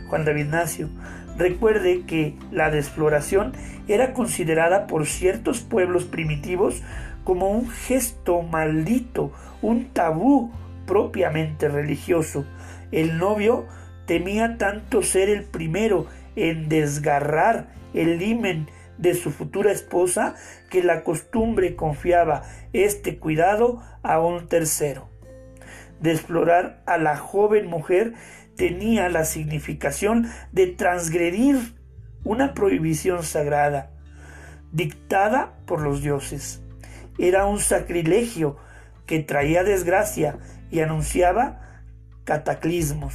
Juan 0.09 0.25
David 0.25 0.47
Nacio, 0.47 0.89
recuerde 1.37 2.03
que 2.07 2.37
la 2.53 2.71
desfloración 2.71 3.53
era 3.89 4.13
considerada 4.15 4.87
por 4.87 5.07
ciertos 5.07 5.61
pueblos 5.61 6.05
primitivos 6.05 6.83
como 7.25 7.51
un 7.51 7.69
gesto 7.69 8.43
maldito, 8.43 9.33
un 9.61 9.87
tabú 9.87 10.53
propiamente 10.87 11.69
religioso. 11.69 12.45
El 12.93 13.19
novio 13.19 13.67
temía 14.07 14.59
tanto 14.59 15.03
ser 15.03 15.29
el 15.29 15.45
primero 15.45 16.07
en 16.37 16.69
desgarrar 16.69 17.69
el 17.95 18.21
himen 18.23 18.69
de 18.99 19.15
su 19.15 19.31
futura 19.31 19.73
esposa 19.73 20.35
que 20.71 20.83
la 20.83 21.03
costumbre 21.03 21.75
confiaba 21.77 22.43
este 22.73 23.19
cuidado 23.19 23.83
a 24.03 24.21
un 24.21 24.49
tercero. 24.49 25.09
Desflorar 26.01 26.83
a 26.87 26.99
la 26.99 27.17
joven 27.17 27.67
mujer 27.67 28.15
tenía 28.57 29.09
la 29.09 29.25
significación 29.25 30.31
de 30.53 30.69
transgredir 30.69 31.75
una 32.25 32.55
prohibición 32.55 33.23
sagrada, 33.23 33.91
dictada 34.73 35.55
por 35.67 35.81
los 35.81 36.03
dioses. 36.03 36.63
Era 37.19 37.47
un 37.47 37.59
sacrilegio 37.59 38.57
que 39.07 39.21
traía 39.21 39.65
desgracia 39.65 40.39
y 40.71 40.81
anunciaba 40.81 41.83
cataclismos. 42.25 43.15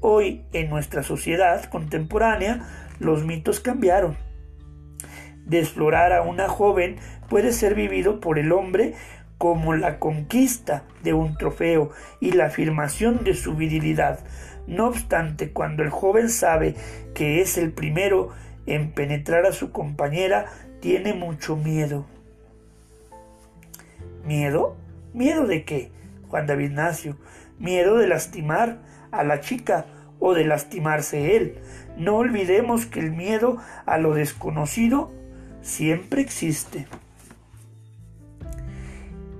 Hoy 0.00 0.44
en 0.52 0.68
nuestra 0.68 1.02
sociedad 1.02 1.64
contemporánea 1.64 2.66
los 2.98 3.24
mitos 3.24 3.60
cambiaron. 3.60 4.16
Desflorar 5.46 6.12
a 6.12 6.22
una 6.22 6.48
joven 6.48 6.96
puede 7.28 7.52
ser 7.52 7.74
vivido 7.74 8.20
por 8.20 8.38
el 8.38 8.52
hombre 8.52 8.94
como 9.38 9.74
la 9.74 9.98
conquista 9.98 10.84
de 11.02 11.12
un 11.12 11.36
trofeo 11.36 11.90
y 12.20 12.32
la 12.32 12.46
afirmación 12.46 13.24
de 13.24 13.34
su 13.34 13.54
virilidad. 13.54 14.20
No 14.66 14.86
obstante, 14.86 15.50
cuando 15.52 15.82
el 15.82 15.90
joven 15.90 16.30
sabe 16.30 16.74
que 17.14 17.40
es 17.40 17.58
el 17.58 17.72
primero 17.72 18.30
en 18.66 18.92
penetrar 18.92 19.44
a 19.44 19.52
su 19.52 19.70
compañera, 19.72 20.46
tiene 20.80 21.12
mucho 21.12 21.56
miedo. 21.56 22.06
¿Miedo? 24.24 24.76
¿Miedo 25.12 25.46
de 25.46 25.64
qué? 25.64 25.90
Juan 26.34 26.48
David 26.48 26.72
Nacio. 26.72 27.16
Miedo 27.60 27.96
de 27.96 28.08
lastimar 28.08 28.80
a 29.12 29.22
la 29.22 29.38
chica 29.38 29.86
o 30.18 30.34
de 30.34 30.44
lastimarse 30.44 31.36
él. 31.36 31.60
No 31.96 32.16
olvidemos 32.16 32.86
que 32.86 32.98
el 32.98 33.12
miedo 33.12 33.58
a 33.86 33.98
lo 33.98 34.14
desconocido 34.14 35.12
siempre 35.62 36.22
existe. 36.22 36.88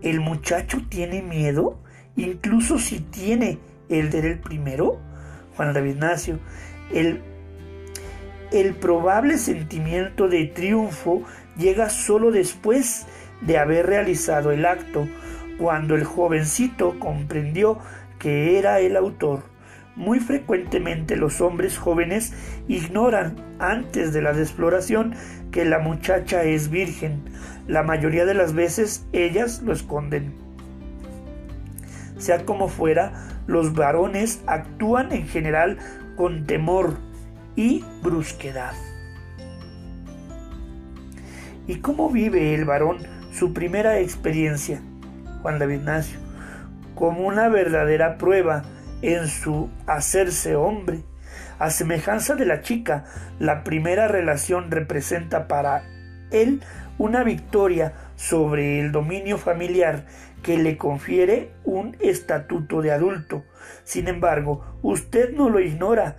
¿El 0.02 0.20
muchacho 0.20 0.82
tiene 0.88 1.20
miedo? 1.20 1.80
Incluso 2.14 2.78
si 2.78 3.00
tiene 3.00 3.58
el 3.88 4.12
de 4.12 4.30
el 4.30 4.38
primero. 4.38 5.00
Juan 5.56 5.74
David 5.74 5.96
Nacio. 5.96 6.38
El, 6.92 7.22
el 8.52 8.72
probable 8.74 9.38
sentimiento 9.38 10.28
de 10.28 10.46
triunfo 10.46 11.24
llega 11.58 11.90
solo 11.90 12.30
después 12.30 13.08
de 13.40 13.58
haber 13.58 13.86
realizado 13.86 14.52
el 14.52 14.64
acto, 14.64 15.08
cuando 15.58 15.94
el 15.94 16.04
jovencito 16.04 16.98
comprendió 16.98 17.78
que 18.18 18.58
era 18.58 18.80
el 18.80 18.96
autor. 18.96 19.42
Muy 19.96 20.18
frecuentemente 20.18 21.16
los 21.16 21.40
hombres 21.40 21.78
jóvenes 21.78 22.32
ignoran 22.66 23.36
antes 23.60 24.12
de 24.12 24.22
la 24.22 24.32
desfloración 24.32 25.14
que 25.52 25.64
la 25.64 25.78
muchacha 25.78 26.42
es 26.42 26.68
virgen. 26.68 27.22
La 27.68 27.82
mayoría 27.82 28.24
de 28.24 28.34
las 28.34 28.54
veces 28.54 29.06
ellas 29.12 29.62
lo 29.62 29.72
esconden. 29.72 30.34
Sea 32.18 32.44
como 32.44 32.68
fuera, 32.68 33.12
los 33.46 33.74
varones 33.74 34.42
actúan 34.46 35.12
en 35.12 35.28
general 35.28 35.78
con 36.16 36.46
temor 36.46 36.96
y 37.54 37.84
brusquedad. 38.02 38.72
¿Y 41.66 41.76
cómo 41.76 42.10
vive 42.10 42.54
el 42.54 42.64
varón 42.64 42.98
su 43.32 43.52
primera 43.52 43.98
experiencia, 43.98 44.80
Juan 45.44 45.58
David 45.58 45.80
Ignacio, 45.80 46.18
como 46.94 47.26
una 47.26 47.50
verdadera 47.50 48.16
prueba 48.16 48.62
en 49.02 49.28
su 49.28 49.68
hacerse 49.86 50.56
hombre. 50.56 51.02
A 51.58 51.68
semejanza 51.68 52.34
de 52.34 52.46
la 52.46 52.62
chica, 52.62 53.04
la 53.38 53.62
primera 53.62 54.08
relación 54.08 54.70
representa 54.70 55.46
para 55.46 55.82
él 56.30 56.62
una 56.96 57.24
victoria 57.24 57.92
sobre 58.16 58.80
el 58.80 58.90
dominio 58.90 59.36
familiar 59.36 60.06
que 60.42 60.56
le 60.56 60.78
confiere 60.78 61.50
un 61.64 61.94
estatuto 62.00 62.80
de 62.80 62.92
adulto. 62.92 63.44
Sin 63.82 64.08
embargo, 64.08 64.78
usted 64.80 65.34
no 65.34 65.50
lo 65.50 65.60
ignora. 65.60 66.16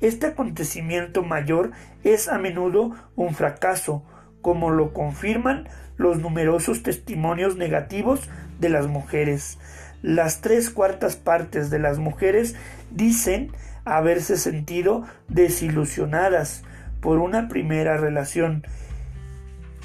Este 0.00 0.28
acontecimiento 0.28 1.24
mayor 1.24 1.72
es 2.04 2.28
a 2.28 2.38
menudo 2.38 2.94
un 3.16 3.34
fracaso, 3.34 4.04
como 4.42 4.70
lo 4.70 4.92
confirman 4.92 5.68
los 5.96 6.20
numerosos 6.20 6.84
testimonios 6.84 7.56
negativos 7.56 8.30
de 8.60 8.68
las 8.68 8.86
mujeres. 8.86 9.58
Las 10.02 10.40
tres 10.40 10.70
cuartas 10.70 11.16
partes 11.16 11.70
de 11.70 11.78
las 11.78 11.98
mujeres 11.98 12.54
dicen 12.90 13.52
haberse 13.84 14.36
sentido 14.36 15.04
desilusionadas 15.28 16.62
por 17.00 17.18
una 17.18 17.48
primera 17.48 17.96
relación 17.96 18.64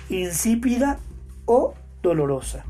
insípida 0.10 1.00
o 1.46 1.74
dolorosa. 2.02 2.66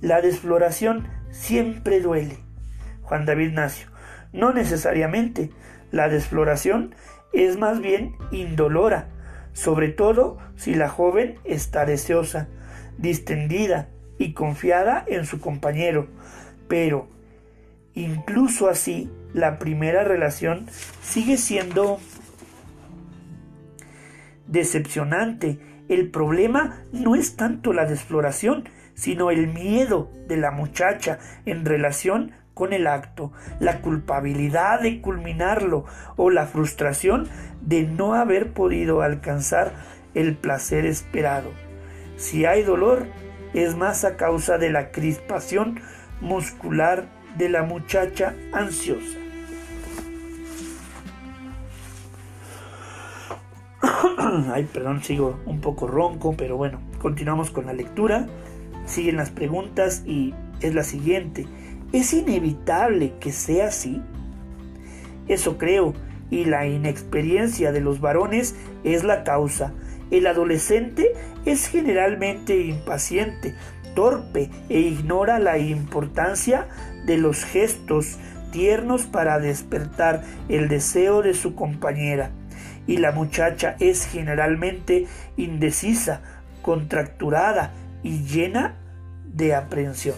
La 0.00 0.20
desfloración 0.20 1.08
siempre 1.30 2.00
duele. 2.00 2.38
Juan 3.02 3.26
David 3.26 3.52
Nacio. 3.52 3.88
No 4.32 4.52
necesariamente. 4.52 5.50
La 5.90 6.08
desfloración 6.08 6.94
es 7.32 7.58
más 7.58 7.80
bien 7.80 8.14
indolora 8.30 9.08
sobre 9.58 9.88
todo 9.88 10.38
si 10.56 10.74
la 10.74 10.88
joven 10.88 11.40
está 11.42 11.84
deseosa, 11.84 12.46
distendida 12.98 13.88
y 14.18 14.32
confiada 14.32 15.04
en 15.06 15.24
su 15.24 15.40
compañero. 15.40 16.08
Pero, 16.68 17.08
incluso 17.94 18.68
así, 18.68 19.10
la 19.32 19.58
primera 19.58 20.04
relación 20.04 20.66
sigue 21.02 21.36
siendo 21.36 21.98
decepcionante. 24.46 25.58
El 25.88 26.10
problema 26.10 26.82
no 26.92 27.14
es 27.14 27.36
tanto 27.36 27.72
la 27.72 27.86
desfloración, 27.86 28.68
sino 28.94 29.30
el 29.30 29.46
miedo 29.46 30.10
de 30.26 30.36
la 30.36 30.50
muchacha 30.50 31.18
en 31.46 31.64
relación 31.64 32.32
con 32.52 32.72
el 32.72 32.88
acto, 32.88 33.32
la 33.60 33.80
culpabilidad 33.80 34.80
de 34.80 35.00
culminarlo 35.00 35.84
o 36.16 36.30
la 36.30 36.46
frustración 36.46 37.28
de 37.62 37.84
no 37.84 38.14
haber 38.14 38.52
podido 38.52 39.00
alcanzar 39.00 39.72
el 40.14 40.36
placer 40.36 40.84
esperado. 40.84 41.67
Si 42.18 42.44
hay 42.44 42.64
dolor, 42.64 43.06
es 43.54 43.76
más 43.76 44.04
a 44.04 44.16
causa 44.16 44.58
de 44.58 44.70
la 44.70 44.90
crispación 44.90 45.80
muscular 46.20 47.06
de 47.38 47.48
la 47.48 47.62
muchacha 47.62 48.34
ansiosa. 48.52 49.16
Ay, 54.52 54.68
perdón, 54.72 55.02
sigo 55.04 55.38
un 55.46 55.60
poco 55.60 55.86
ronco, 55.86 56.34
pero 56.36 56.56
bueno, 56.56 56.80
continuamos 57.00 57.50
con 57.50 57.66
la 57.66 57.72
lectura. 57.72 58.26
Siguen 58.84 59.16
las 59.16 59.30
preguntas 59.30 60.02
y 60.04 60.34
es 60.60 60.74
la 60.74 60.82
siguiente. 60.82 61.46
¿Es 61.92 62.12
inevitable 62.12 63.14
que 63.20 63.30
sea 63.30 63.68
así? 63.68 64.02
Eso 65.28 65.56
creo, 65.56 65.94
y 66.30 66.46
la 66.46 66.66
inexperiencia 66.66 67.70
de 67.70 67.80
los 67.80 68.00
varones 68.00 68.56
es 68.82 69.04
la 69.04 69.22
causa. 69.22 69.72
El 70.10 70.26
adolescente 70.26 71.12
es 71.44 71.68
generalmente 71.68 72.60
impaciente, 72.60 73.54
torpe 73.94 74.50
e 74.68 74.80
ignora 74.80 75.38
la 75.38 75.58
importancia 75.58 76.68
de 77.04 77.18
los 77.18 77.44
gestos 77.44 78.18
tiernos 78.52 79.06
para 79.06 79.38
despertar 79.38 80.22
el 80.48 80.68
deseo 80.68 81.22
de 81.22 81.34
su 81.34 81.54
compañera. 81.54 82.30
y 82.86 82.96
la 82.96 83.12
muchacha 83.12 83.76
es 83.80 84.06
generalmente 84.06 85.06
indecisa, 85.36 86.22
contracturada 86.62 87.74
y 88.02 88.22
llena 88.24 88.76
de 89.26 89.54
aprensión. 89.54 90.16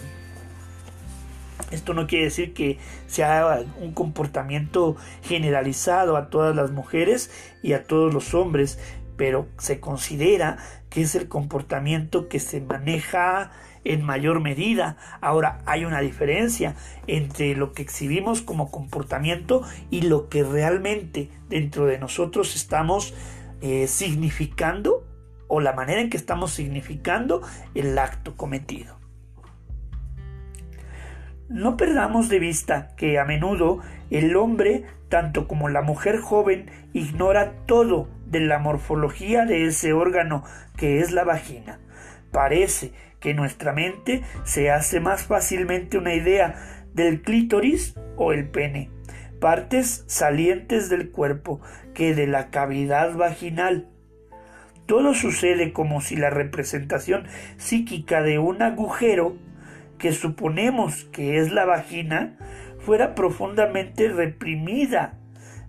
Esto 1.69 1.93
no 1.93 2.07
quiere 2.07 2.25
decir 2.25 2.53
que 2.53 2.77
sea 3.07 3.63
un 3.81 3.93
comportamiento 3.93 4.97
generalizado 5.23 6.17
a 6.17 6.29
todas 6.29 6.55
las 6.55 6.71
mujeres 6.71 7.29
y 7.61 7.73
a 7.73 7.83
todos 7.83 8.13
los 8.13 8.33
hombres, 8.33 8.79
pero 9.21 9.47
se 9.59 9.79
considera 9.79 10.57
que 10.89 11.03
es 11.03 11.13
el 11.13 11.27
comportamiento 11.27 12.27
que 12.27 12.39
se 12.39 12.59
maneja 12.59 13.51
en 13.83 14.03
mayor 14.03 14.39
medida. 14.39 14.97
Ahora 15.21 15.59
hay 15.67 15.85
una 15.85 16.01
diferencia 16.01 16.73
entre 17.05 17.53
lo 17.53 17.71
que 17.73 17.83
exhibimos 17.83 18.41
como 18.41 18.71
comportamiento 18.71 19.61
y 19.91 20.01
lo 20.01 20.27
que 20.27 20.41
realmente 20.43 21.29
dentro 21.49 21.85
de 21.85 21.99
nosotros 21.99 22.55
estamos 22.55 23.13
eh, 23.61 23.85
significando 23.85 25.05
o 25.47 25.61
la 25.61 25.73
manera 25.73 26.01
en 26.01 26.09
que 26.09 26.17
estamos 26.17 26.53
significando 26.53 27.43
el 27.75 27.99
acto 27.99 28.35
cometido. 28.35 28.97
No 31.47 31.77
perdamos 31.77 32.27
de 32.27 32.39
vista 32.39 32.95
que 32.95 33.19
a 33.19 33.25
menudo 33.25 33.81
el 34.09 34.35
hombre, 34.35 34.85
tanto 35.09 35.47
como 35.47 35.69
la 35.69 35.83
mujer 35.83 36.17
joven, 36.17 36.71
ignora 36.91 37.53
todo 37.67 38.07
de 38.31 38.39
la 38.39 38.57
morfología 38.57 39.45
de 39.45 39.65
ese 39.65 39.93
órgano 39.93 40.43
que 40.77 40.99
es 40.99 41.11
la 41.11 41.23
vagina. 41.23 41.79
Parece 42.31 42.93
que 43.19 43.33
nuestra 43.33 43.73
mente 43.73 44.23
se 44.45 44.71
hace 44.71 44.99
más 44.99 45.23
fácilmente 45.23 45.97
una 45.97 46.15
idea 46.15 46.55
del 46.93 47.21
clítoris 47.21 47.95
o 48.15 48.33
el 48.33 48.49
pene, 48.49 48.89
partes 49.39 50.03
salientes 50.07 50.89
del 50.89 51.11
cuerpo, 51.11 51.61
que 51.93 52.15
de 52.15 52.27
la 52.27 52.49
cavidad 52.49 53.15
vaginal. 53.15 53.89
Todo 54.85 55.13
sucede 55.13 55.73
como 55.73 56.01
si 56.01 56.15
la 56.15 56.29
representación 56.29 57.25
psíquica 57.57 58.21
de 58.21 58.39
un 58.39 58.61
agujero 58.61 59.37
que 59.97 60.13
suponemos 60.13 61.05
que 61.05 61.37
es 61.37 61.51
la 61.51 61.65
vagina 61.65 62.37
fuera 62.79 63.13
profundamente 63.13 64.09
reprimida, 64.09 65.19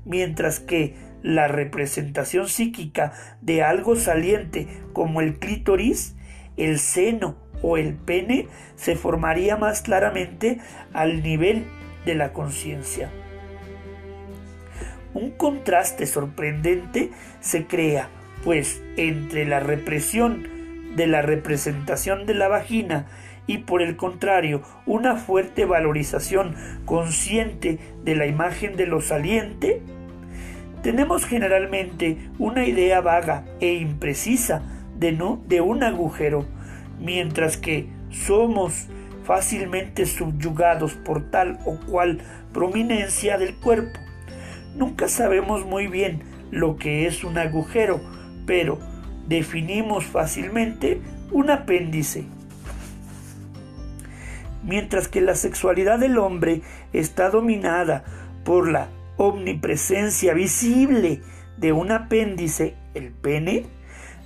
mientras 0.05 0.59
que 0.59 0.97
la 1.23 1.49
representación 1.49 2.49
psíquica 2.49 3.13
de 3.41 3.63
algo 3.63 3.97
saliente 3.97 4.69
como 4.93 5.21
el 5.21 5.39
clítoris, 5.39 6.17
el 6.57 6.79
seno 6.79 7.37
o 7.63 7.77
el 7.77 7.95
pene 7.95 8.49
se 8.77 8.97
formaría 8.97 9.57
más 9.57 9.83
claramente 9.83 10.59
al 10.93 11.23
nivel 11.23 11.65
de 12.05 12.15
la 12.15 12.33
conciencia. 12.33 13.11
Un 15.15 15.31
contraste 15.31 16.07
sorprendente 16.07 17.11
se 17.41 17.67
crea, 17.67 18.09
pues 18.45 18.83
entre 18.97 19.45
la 19.45 19.61
represión 19.61 20.49
de 20.97 21.07
la 21.07 21.23
representación 21.23 22.27
de 22.27 22.35
la 22.35 22.49
vagina 22.49 23.07
y 23.47 23.59
por 23.59 23.83
el 23.83 23.97
contrario 23.97 24.63
una 24.87 25.17
fuerte 25.17 25.65
valorización 25.65 26.55
consciente 26.85 27.79
de 28.05 28.15
la 28.15 28.27
imagen 28.27 28.77
de 28.77 28.87
lo 28.87 29.01
saliente, 29.01 29.83
tenemos 30.83 31.25
generalmente 31.25 32.19
una 32.39 32.67
idea 32.67 33.01
vaga 33.01 33.45
e 33.61 33.75
imprecisa 33.75 34.63
de, 34.99 35.61
un 35.61 35.83
agujero, 35.83 36.45
mientras 37.01 37.57
que 37.57 37.89
somos 38.11 38.89
fácilmente 39.25 40.07
subyugados 40.07 40.95
por 40.95 41.31
tal 41.31 41.59
o 41.65 41.79
cual 41.87 42.19
prominencia 42.53 43.39
del 43.39 43.57
cuerpo. 43.57 43.99
Nunca 44.77 45.09
sabemos 45.09 45.65
muy 45.65 45.87
bien 45.87 46.23
lo 46.51 46.77
que 46.77 47.07
es 47.07 47.25
un 47.25 47.39
agujero, 47.39 48.01
pero 48.47 48.79
definimos 49.27 50.05
fácilmente 50.05 51.01
un 51.31 51.51
apéndice 51.51 52.25
mientras 54.65 55.09
que 55.09 55.21
la 55.21 55.35
sexualidad 55.35 55.99
del 55.99 56.19
hombre 56.19 56.63
está 56.93 57.31
dominada 57.31 58.05
por 58.45 58.71
la 58.71 58.89
omnipresencia 59.23 60.35
visible 60.35 61.23
de 61.57 61.73
un 61.73 61.93
apéndice, 61.93 62.75
el 62.93 63.13
pene, 63.13 63.67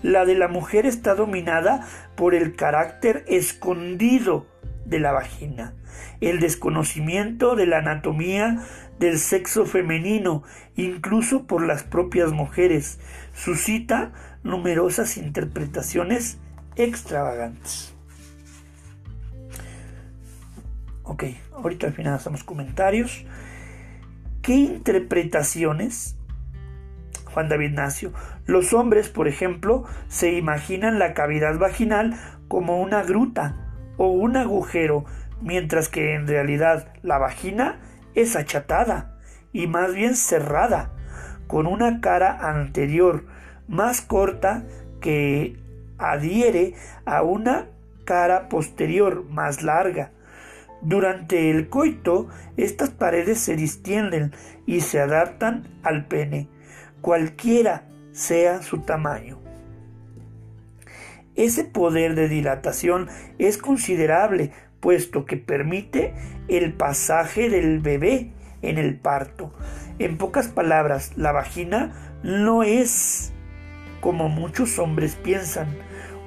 la 0.03 0.25
de 0.25 0.35
la 0.35 0.49
mujer 0.49 0.87
está 0.87 1.15
dominada 1.15 1.87
por 2.17 2.35
el 2.35 2.57
carácter 2.57 3.23
escondido 3.29 4.47
de 4.87 4.99
la 4.99 5.13
vagina, 5.13 5.75
el 6.23 6.41
desconocimiento 6.41 7.57
de 7.57 7.67
la 7.67 7.79
anatomía 7.79 8.65
del 8.99 9.19
sexo 9.19 9.67
femenino, 9.67 10.45
incluso 10.77 11.47
por 11.47 11.67
las 11.67 11.83
propias 11.83 12.33
mujeres, 12.33 12.99
suscita 13.35 14.13
numerosas 14.45 15.19
interpretaciones 15.19 16.39
extravagantes. 16.77 17.95
Ok, 21.03 21.25
ahorita 21.53 21.87
al 21.87 21.93
final 21.93 22.15
hacemos 22.15 22.45
comentarios. 22.45 23.27
¿Qué 24.47 24.55
interpretaciones, 24.55 26.17
Juan 27.25 27.49
David 27.49 27.73
Nacio? 27.73 28.13
Los 28.45 28.73
hombres, 28.75 29.09
por 29.09 29.27
ejemplo, 29.27 29.83
se 30.07 30.35
imaginan 30.35 31.01
la 31.01 31.15
cavidad 31.15 31.59
vaginal 31.59 32.15
como 32.47 32.81
una 32.81 33.03
gruta 33.03 33.57
o 33.97 34.07
un 34.07 34.37
agujero, 34.37 35.05
mientras 35.43 35.89
que 35.89 36.15
en 36.15 36.29
realidad 36.29 36.93
la 37.03 37.19
vagina 37.19 37.81
es 38.15 38.37
achatada 38.37 39.19
y 39.53 39.67
más 39.67 39.93
bien 39.93 40.15
cerrada, 40.15 40.93
con 41.49 41.67
una 41.67 42.01
cara 42.01 42.49
anterior 42.49 43.25
más 43.67 44.01
corta 44.01 44.63
que 45.01 45.57
adhiere 45.99 46.75
a 47.05 47.25
una 47.25 47.67
cara 48.05 48.49
posterior 48.49 49.25
más 49.29 49.65
larga 49.65 50.13
durante 50.83 51.51
el 51.51 51.69
coito, 51.69 52.29
estas 52.57 52.91
paredes 52.91 53.41
se 53.41 53.57
distienden 53.57 54.33
y 54.67 54.81
se 54.81 55.01
adaptan 55.01 55.69
al 55.83 56.07
pene, 56.07 56.49
cualquiera 57.01 57.89
sea 58.13 58.63
su 58.63 58.79
tamaño. 58.79 59.39
Ese 61.35 61.65
poder 61.65 62.15
de 62.15 62.29
dilatación 62.29 63.09
es 63.39 63.59
considerable, 63.59 64.53
puesto 64.81 65.27
que 65.27 65.37
permite 65.37 66.15
el 66.49 66.73
pasaje 66.73 67.51
del 67.51 67.81
bebé 67.81 68.33
en 68.63 68.79
el 68.79 68.99
parto. 68.99 69.53
En 69.99 70.17
pocas 70.17 70.49
palabras, 70.49 71.13
la 71.17 71.33
vagina 71.33 72.17
no 72.23 72.63
es, 72.63 73.33
como 74.01 74.29
muchos 74.29 74.79
hombres 74.79 75.17
piensan, 75.17 75.69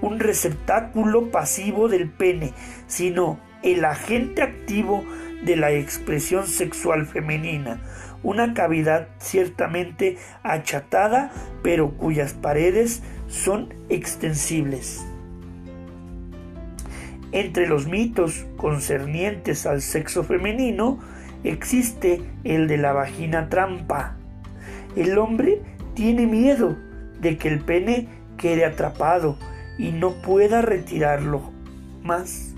un 0.01 0.19
receptáculo 0.19 1.31
pasivo 1.31 1.87
del 1.87 2.09
pene, 2.09 2.53
sino 2.87 3.39
el 3.63 3.85
agente 3.85 4.41
activo 4.41 5.03
de 5.43 5.55
la 5.55 5.71
expresión 5.71 6.47
sexual 6.47 7.05
femenina, 7.05 7.81
una 8.23 8.53
cavidad 8.53 9.07
ciertamente 9.19 10.17
achatada, 10.43 11.31
pero 11.63 11.91
cuyas 11.91 12.33
paredes 12.33 13.01
son 13.27 13.73
extensibles. 13.89 15.05
Entre 17.31 17.67
los 17.67 17.87
mitos 17.87 18.45
concernientes 18.57 19.65
al 19.65 19.81
sexo 19.81 20.23
femenino 20.23 20.99
existe 21.43 22.21
el 22.43 22.67
de 22.67 22.77
la 22.77 22.91
vagina 22.91 23.49
trampa. 23.49 24.15
El 24.95 25.17
hombre 25.17 25.61
tiene 25.93 26.25
miedo 26.25 26.75
de 27.21 27.37
que 27.37 27.49
el 27.49 27.59
pene 27.59 28.07
quede 28.37 28.65
atrapado 28.65 29.37
y 29.77 29.91
no 29.91 30.13
pueda 30.21 30.61
retirarlo 30.61 31.51
más 32.01 32.48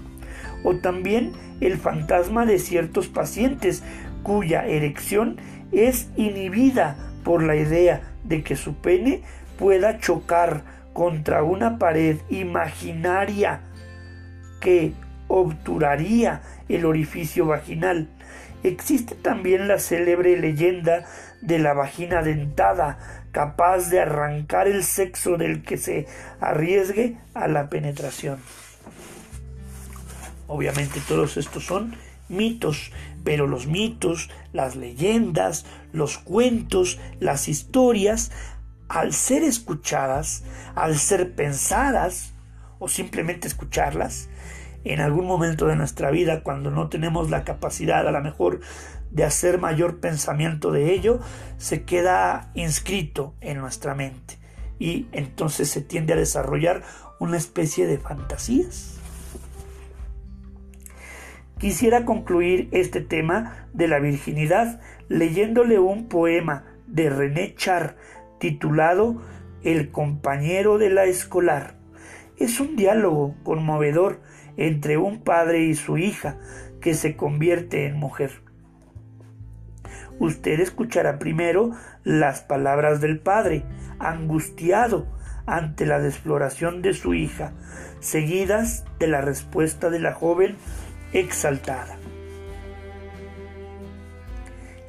o 0.64 0.76
también 0.76 1.34
el 1.60 1.78
fantasma 1.78 2.46
de 2.46 2.60
ciertos 2.60 3.08
pacientes 3.08 3.84
cuya 4.24 4.66
erección 4.66 5.38
es 5.72 6.10
inhibida 6.16 6.98
por 7.24 7.44
la 7.44 7.56
idea 7.56 8.02
de 8.24 8.44
que 8.44 8.56
su 8.56 8.76
pene 8.76 9.22
pueda 9.58 10.00
chocar 10.00 10.64
contra 10.94 11.44
una 11.44 11.78
pared 11.78 12.18
imaginaria 12.30 13.62
que 14.60 14.94
obturaría 15.28 16.42
el 16.68 16.86
orificio 16.86 17.46
vaginal. 17.46 18.10
Existe 18.64 19.16
también 19.16 19.68
la 19.68 19.80
célebre 19.80 20.38
leyenda 20.38 21.06
de 21.42 21.58
la 21.58 21.74
vagina 21.74 22.22
dentada, 22.22 23.00
capaz 23.32 23.90
de 23.90 24.02
arrancar 24.02 24.68
el 24.68 24.84
sexo 24.84 25.38
del 25.38 25.64
que 25.64 25.78
se 25.78 26.06
arriesgue 26.40 27.18
a 27.34 27.48
la 27.48 27.70
penetración. 27.70 28.40
Obviamente 30.52 31.00
todos 31.08 31.38
estos 31.38 31.66
son 31.66 31.96
mitos, 32.28 32.92
pero 33.24 33.48
los 33.48 33.68
mitos, 33.68 34.30
las 34.52 34.76
leyendas, 34.76 35.66
los 35.94 36.18
cuentos, 36.18 37.00
las 37.22 37.48
historias, 37.48 38.34
al 38.90 39.14
ser 39.14 39.44
escuchadas, 39.44 40.44
al 40.76 40.98
ser 40.98 41.36
pensadas 41.36 42.34
o 42.80 42.90
simplemente 42.90 43.48
escucharlas, 43.48 44.28
en 44.84 45.00
algún 45.00 45.26
momento 45.26 45.68
de 45.68 45.78
nuestra 45.78 46.12
vida, 46.12 46.44
cuando 46.44 46.70
no 46.70 46.90
tenemos 46.90 47.30
la 47.30 47.46
capacidad 47.46 48.06
a 48.06 48.12
lo 48.12 48.20
mejor 48.20 48.60
de 49.10 49.24
hacer 49.24 49.58
mayor 49.58 50.02
pensamiento 50.02 50.74
de 50.74 50.94
ello, 50.94 51.22
se 51.60 51.86
queda 51.86 52.52
inscrito 52.56 53.36
en 53.40 53.60
nuestra 53.60 53.96
mente 53.96 54.38
y 54.80 55.08
entonces 55.14 55.70
se 55.70 55.80
tiende 55.80 56.12
a 56.12 56.18
desarrollar 56.18 56.84
una 57.22 57.38
especie 57.38 57.88
de 57.88 58.00
fantasías. 58.00 59.01
Quisiera 61.62 62.06
concluir 62.06 62.70
este 62.72 63.02
tema 63.02 63.68
de 63.72 63.88
la 63.88 64.00
virginidad 64.00 64.82
leyéndole 65.10 65.78
un 65.78 66.08
poema 66.08 66.64
de 66.88 67.12
René 67.12 67.54
Char 67.54 67.98
titulado 68.40 69.22
El 69.62 69.92
compañero 69.92 70.80
de 70.80 70.90
la 70.90 71.06
escolar. 71.06 71.76
Es 72.40 72.60
un 72.60 72.76
diálogo 72.76 73.36
conmovedor 73.44 74.22
entre 74.58 74.98
un 74.98 75.22
padre 75.22 75.60
y 75.60 75.76
su 75.76 76.00
hija 76.00 76.40
que 76.82 76.96
se 76.96 77.16
convierte 77.16 77.86
en 77.86 77.96
mujer. 77.96 78.42
Usted 80.18 80.60
escuchará 80.62 81.20
primero 81.20 81.74
las 82.04 82.42
palabras 82.42 83.02
del 83.02 83.20
padre, 83.20 83.66
angustiado 84.00 85.06
ante 85.46 85.86
la 85.86 86.00
desfloración 86.00 86.82
de 86.82 86.96
su 86.96 87.14
hija, 87.14 87.54
seguidas 88.00 88.84
de 88.98 89.06
la 89.06 89.22
respuesta 89.22 89.92
de 89.92 90.00
la 90.00 90.14
joven 90.14 90.56
exaltada. 91.14 91.98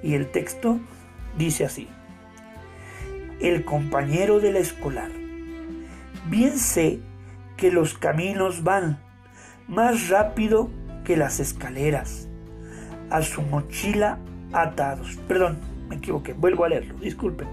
Y 0.02 0.14
el 0.14 0.30
texto 0.30 0.80
dice 1.38 1.64
así, 1.64 1.88
el 3.40 3.64
compañero 3.64 4.40
de 4.40 4.52
la 4.52 4.58
escolar, 4.58 5.10
bien 6.28 6.58
sé 6.58 7.00
que 7.56 7.70
los 7.70 7.94
caminos 7.94 8.64
van 8.64 8.98
más 9.68 10.08
rápido 10.08 10.70
que 11.04 11.16
las 11.16 11.40
escaleras, 11.40 12.28
a 13.10 13.22
su 13.22 13.42
mochila 13.42 14.18
atados. 14.52 15.18
Perdón, 15.28 15.58
me 15.88 15.96
equivoqué, 15.96 16.32
vuelvo 16.32 16.64
a 16.64 16.68
leerlo, 16.68 16.94
disculpen. 16.98 17.48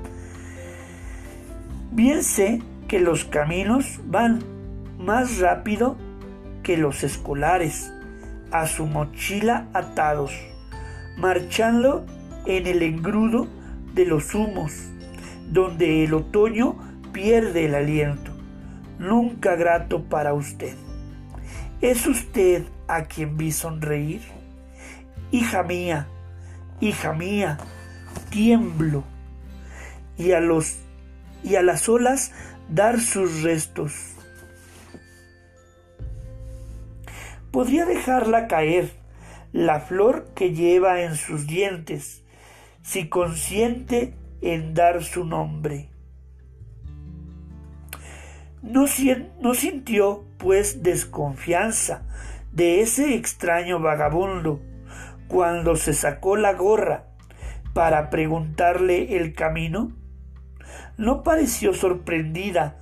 Bien 1.92 2.24
sé 2.24 2.62
que 2.88 3.00
los 3.00 3.26
caminos 3.26 4.00
van 4.06 4.44
más 4.98 5.40
rápido 5.40 5.98
que 6.64 6.78
los 6.78 7.04
escolares, 7.04 7.92
a 8.52 8.68
su 8.68 8.86
mochila 8.86 9.68
atados, 9.74 10.32
marchando 11.18 12.06
en 12.46 12.68
el 12.68 12.82
engrudo 12.82 13.48
de 13.94 14.06
los 14.06 14.34
humos, 14.34 14.74
donde 15.52 16.04
el 16.04 16.14
otoño 16.14 16.78
pierde 17.12 17.66
el 17.66 17.76
aliento, 17.76 18.32
nunca 18.98 19.56
grato 19.56 20.04
para 20.04 20.34
usted. 20.34 20.76
¿Es 21.82 22.08
usted 22.08 22.64
a 22.88 23.04
quien 23.04 23.38
vi 23.38 23.52
sonreír? 23.52 24.22
Hija 25.32 25.64
mía, 25.64 26.08
hija 26.82 27.14
mía, 27.14 27.58
tiemblo, 28.30 29.04
y 30.18 30.34
a 30.34 30.42
los 30.42 30.78
y 31.44 31.56
a 31.56 31.62
las 31.62 31.88
olas 31.88 32.34
dar 32.70 33.00
sus 33.00 33.44
restos. 33.44 33.94
Podría 37.52 37.86
dejarla 37.86 38.48
caer 38.48 38.92
la 39.52 39.80
flor 39.80 40.28
que 40.36 40.54
lleva 40.54 41.02
en 41.02 41.16
sus 41.16 41.48
dientes, 41.48 42.24
si 42.82 43.10
consciente 43.10 44.14
en 44.42 44.74
dar 44.74 45.04
su 45.04 45.26
nombre. 45.26 45.90
No, 48.62 48.86
no 49.42 49.54
sintió, 49.54 50.26
pues, 50.38 50.84
desconfianza 50.84 52.04
de 52.52 52.82
ese 52.82 53.16
extraño 53.16 53.80
vagabundo 53.80 54.62
cuando 55.28 55.76
se 55.76 55.94
sacó 55.94 56.36
la 56.36 56.54
gorra 56.54 57.06
para 57.74 58.10
preguntarle 58.10 59.18
el 59.18 59.34
camino? 59.34 59.92
¿No 60.98 61.24
pareció 61.24 61.74
sorprendida? 61.74 62.78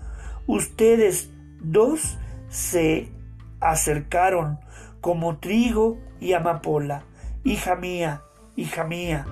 Ustedes 0.47 1.29
dos 1.61 2.17
se 2.49 3.09
acercaron 3.59 4.59
como 5.01 5.37
trigo 5.37 5.97
y 6.19 6.33
amapola. 6.33 7.03
Hija 7.43 7.75
mía, 7.75 8.23
hija 8.55 8.83
mía, 8.83 9.25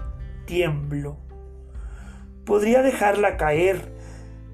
tiemblo. 0.45 1.17
Podría 2.45 2.81
dejarla 2.81 3.38
caer 3.38 3.91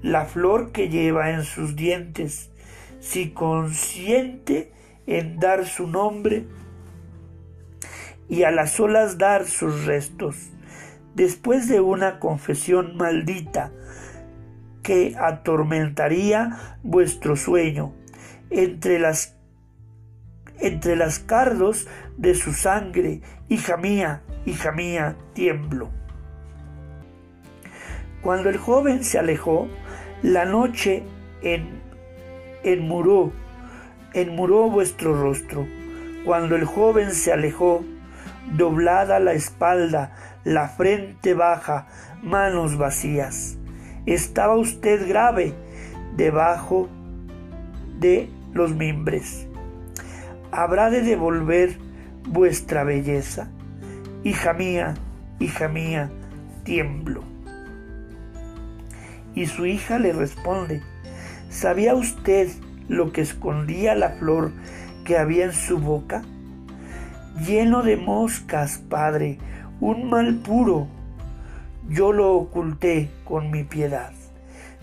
la 0.02 0.24
flor 0.24 0.72
que 0.72 0.88
lleva 0.88 1.30
en 1.30 1.44
sus 1.44 1.76
dientes, 1.76 2.50
si 3.00 3.30
consciente 3.30 4.72
en 5.06 5.38
dar 5.38 5.66
su 5.66 5.86
nombre 5.86 6.46
y 8.28 8.44
a 8.44 8.50
las 8.50 8.80
olas 8.80 9.18
dar 9.18 9.46
sus 9.46 9.84
restos, 9.84 10.36
después 11.14 11.68
de 11.68 11.80
una 11.80 12.18
confesión 12.18 12.96
maldita 12.96 13.70
que 14.82 15.14
atormentaría 15.18 16.78
vuestro 16.82 17.36
sueño 17.36 17.92
entre 18.50 18.98
las 18.98 19.36
entre 20.62 20.96
las 20.96 21.18
cardos 21.18 21.88
de 22.16 22.34
su 22.34 22.52
sangre, 22.52 23.20
hija 23.48 23.76
mía, 23.76 24.22
hija 24.46 24.72
mía, 24.72 25.16
tiemblo. 25.34 25.90
Cuando 28.22 28.48
el 28.48 28.56
joven 28.56 29.02
se 29.02 29.18
alejó, 29.18 29.68
la 30.22 30.44
noche 30.44 31.02
en, 31.42 31.82
enmuró, 32.62 33.32
enmuró 34.14 34.70
vuestro 34.70 35.20
rostro. 35.20 35.66
Cuando 36.24 36.54
el 36.54 36.64
joven 36.64 37.10
se 37.10 37.32
alejó, 37.32 37.84
doblada 38.56 39.18
la 39.18 39.32
espalda, 39.32 40.14
la 40.44 40.68
frente 40.68 41.34
baja, 41.34 41.88
manos 42.22 42.78
vacías. 42.78 43.58
Estaba 44.06 44.56
usted 44.56 45.08
grave 45.08 45.54
debajo 46.16 46.88
de 47.98 48.28
los 48.52 48.76
mimbres. 48.76 49.48
¿Habrá 50.52 50.90
de 50.90 51.00
devolver 51.00 51.78
vuestra 52.28 52.84
belleza? 52.84 53.48
Hija 54.22 54.52
mía, 54.52 54.94
hija 55.40 55.66
mía, 55.68 56.10
tiemblo. 56.62 57.24
Y 59.34 59.46
su 59.46 59.64
hija 59.64 59.98
le 59.98 60.12
responde, 60.12 60.82
¿sabía 61.48 61.94
usted 61.94 62.50
lo 62.88 63.12
que 63.12 63.22
escondía 63.22 63.94
la 63.94 64.10
flor 64.10 64.52
que 65.04 65.16
había 65.16 65.46
en 65.46 65.54
su 65.54 65.78
boca? 65.78 66.22
lleno 67.46 67.82
de 67.82 67.96
moscas, 67.96 68.78
Padre, 68.78 69.38
un 69.80 70.10
mal 70.10 70.36
puro. 70.36 70.86
Yo 71.88 72.12
lo 72.12 72.34
oculté 72.34 73.10
con 73.24 73.50
mi 73.50 73.64
piedad, 73.64 74.12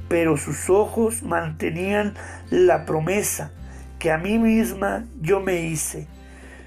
pero 0.07 0.35
sus 0.35 0.69
ojos 0.69 1.21
mantenían 1.23 2.15
la 2.49 2.85
promesa 2.85 3.51
que 3.99 4.11
a 4.11 4.17
mí 4.17 4.39
misma 4.39 5.05
yo 5.21 5.39
me 5.39 5.61
hice. 5.61 6.07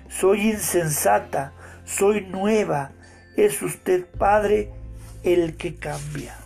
Soy 0.09 0.51
insensata, 0.51 1.53
soy 1.85 2.21
nueva, 2.23 2.93
es 3.37 3.63
usted, 3.63 4.07
Padre, 4.07 4.71
el 5.23 5.57
que 5.57 5.77
cambia. 5.77 6.37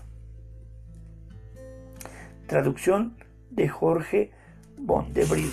Traducción 2.47 3.17
de 3.51 3.69
Jorge 3.69 4.31
Bondebrider. 4.79 5.51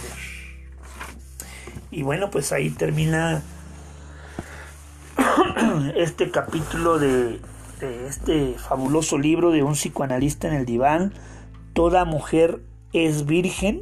Y 1.89 2.03
bueno, 2.03 2.29
pues 2.29 2.51
ahí 2.51 2.69
termina 2.69 3.41
este 5.95 6.31
capítulo 6.31 6.99
de, 6.99 7.39
este 8.07 8.55
fabuloso 8.57 9.17
libro 9.17 9.51
de 9.51 9.63
un 9.63 9.73
psicoanalista 9.73 10.47
en 10.47 10.53
el 10.53 10.65
diván, 10.65 11.13
Toda 11.73 12.05
mujer 12.05 12.59
es 12.93 13.25
virgen. 13.25 13.81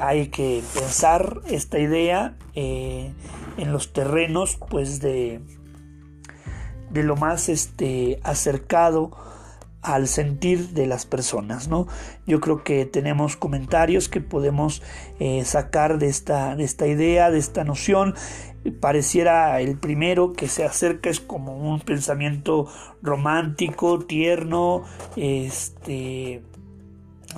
Hay 0.00 0.28
que 0.28 0.62
pensar 0.74 1.40
esta 1.48 1.78
idea 1.78 2.36
eh, 2.54 3.12
en 3.56 3.72
los 3.72 3.92
terrenos 3.92 4.58
pues 4.70 5.00
de, 5.00 5.40
de 6.90 7.02
lo 7.02 7.16
más 7.16 7.48
este, 7.48 8.20
acercado 8.22 9.10
al 9.80 10.08
sentir 10.08 10.70
de 10.70 10.86
las 10.86 11.06
personas, 11.06 11.68
¿no? 11.68 11.86
Yo 12.26 12.40
creo 12.40 12.64
que 12.64 12.84
tenemos 12.84 13.36
comentarios 13.36 14.08
que 14.08 14.20
podemos 14.20 14.82
eh, 15.20 15.44
sacar 15.44 15.98
de 15.98 16.08
esta, 16.08 16.56
de 16.56 16.64
esta 16.64 16.86
idea, 16.86 17.30
de 17.30 17.38
esta 17.38 17.64
noción 17.64 18.14
pareciera 18.80 19.60
el 19.60 19.78
primero 19.78 20.32
que 20.32 20.48
se 20.48 20.64
acerca 20.64 21.10
es 21.10 21.20
como 21.20 21.56
un 21.56 21.80
pensamiento 21.80 22.66
romántico, 23.02 24.00
tierno, 24.00 24.84
este 25.16 26.42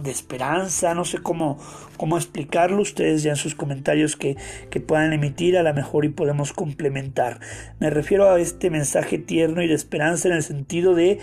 de 0.03 0.11
esperanza, 0.11 0.95
no 0.95 1.05
sé 1.05 1.19
cómo, 1.19 1.59
cómo 1.97 2.17
explicarlo, 2.17 2.81
ustedes 2.81 3.23
ya 3.23 3.31
en 3.31 3.37
sus 3.37 3.55
comentarios 3.55 4.17
que, 4.17 4.37
que 4.71 4.81
puedan 4.81 5.13
emitir 5.13 5.59
a 5.59 5.63
lo 5.63 5.75
mejor 5.75 6.05
y 6.05 6.11
podemos 6.11 6.53
complementar. 6.53 7.41
Me 7.81 7.91
refiero 7.91 8.31
a 8.31 8.41
este 8.41 8.71
mensaje 8.71 9.19
tierno 9.19 9.63
y 9.63 9.69
de 9.69 9.75
esperanza 9.75 10.29
en 10.29 10.35
el 10.35 10.43
sentido 10.43 10.95
de 10.95 11.19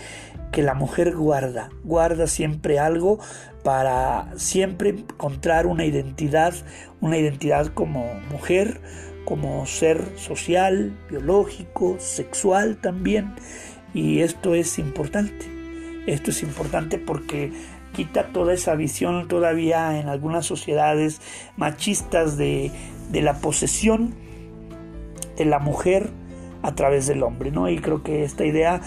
que 0.52 0.62
la 0.62 0.74
mujer 0.74 1.14
guarda, 1.14 1.70
guarda 1.84 2.26
siempre 2.26 2.78
algo 2.78 3.18
para 3.64 4.28
siempre 4.36 4.90
encontrar 4.90 5.66
una 5.66 5.84
identidad, 5.84 6.54
una 7.00 7.18
identidad 7.18 7.66
como 7.68 8.14
mujer, 8.30 8.80
como 9.24 9.66
ser 9.66 10.02
social, 10.16 10.96
biológico, 11.10 11.96
sexual 11.98 12.78
también. 12.78 13.34
Y 13.92 14.20
esto 14.20 14.54
es 14.54 14.78
importante. 14.78 15.46
Esto 16.06 16.30
es 16.30 16.42
importante 16.42 16.98
porque 16.98 17.52
quita 17.98 18.28
toda 18.28 18.54
esa 18.54 18.76
visión 18.76 19.26
todavía 19.26 19.98
en 19.98 20.08
algunas 20.08 20.46
sociedades 20.46 21.20
machistas 21.56 22.36
de, 22.36 22.70
de 23.10 23.22
la 23.22 23.40
posesión 23.40 24.14
de 25.36 25.44
la 25.44 25.58
mujer 25.58 26.10
a 26.62 26.76
través 26.76 27.08
del 27.08 27.24
hombre, 27.24 27.50
¿no? 27.50 27.68
Y 27.68 27.80
creo 27.80 28.04
que 28.04 28.22
esta 28.22 28.44
idea 28.46 28.80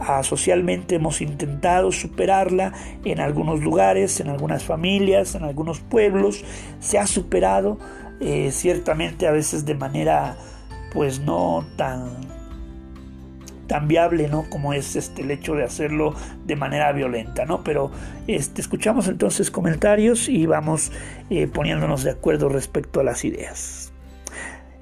ah, 0.00 0.22
socialmente 0.22 0.94
hemos 0.94 1.20
intentado 1.20 1.92
superarla 1.92 2.72
en 3.04 3.20
algunos 3.20 3.60
lugares, 3.60 4.18
en 4.20 4.30
algunas 4.30 4.64
familias, 4.64 5.34
en 5.34 5.44
algunos 5.44 5.80
pueblos, 5.80 6.42
se 6.80 6.98
ha 6.98 7.06
superado 7.06 7.78
eh, 8.20 8.50
ciertamente 8.50 9.26
a 9.26 9.30
veces 9.30 9.66
de 9.66 9.74
manera 9.74 10.38
pues 10.94 11.20
no 11.20 11.66
tan 11.76 12.33
tan 13.66 13.88
viable 13.88 14.28
no 14.28 14.48
como 14.48 14.72
es 14.72 14.96
este 14.96 15.22
el 15.22 15.30
hecho 15.30 15.54
de 15.54 15.64
hacerlo 15.64 16.14
de 16.44 16.56
manera 16.56 16.92
violenta 16.92 17.44
no 17.44 17.64
pero 17.64 17.90
este 18.26 18.60
escuchamos 18.60 19.08
entonces 19.08 19.50
comentarios 19.50 20.28
y 20.28 20.46
vamos 20.46 20.92
eh, 21.30 21.46
poniéndonos 21.46 22.04
de 22.04 22.10
acuerdo 22.10 22.48
respecto 22.48 23.00
a 23.00 23.04
las 23.04 23.24
ideas. 23.24 23.90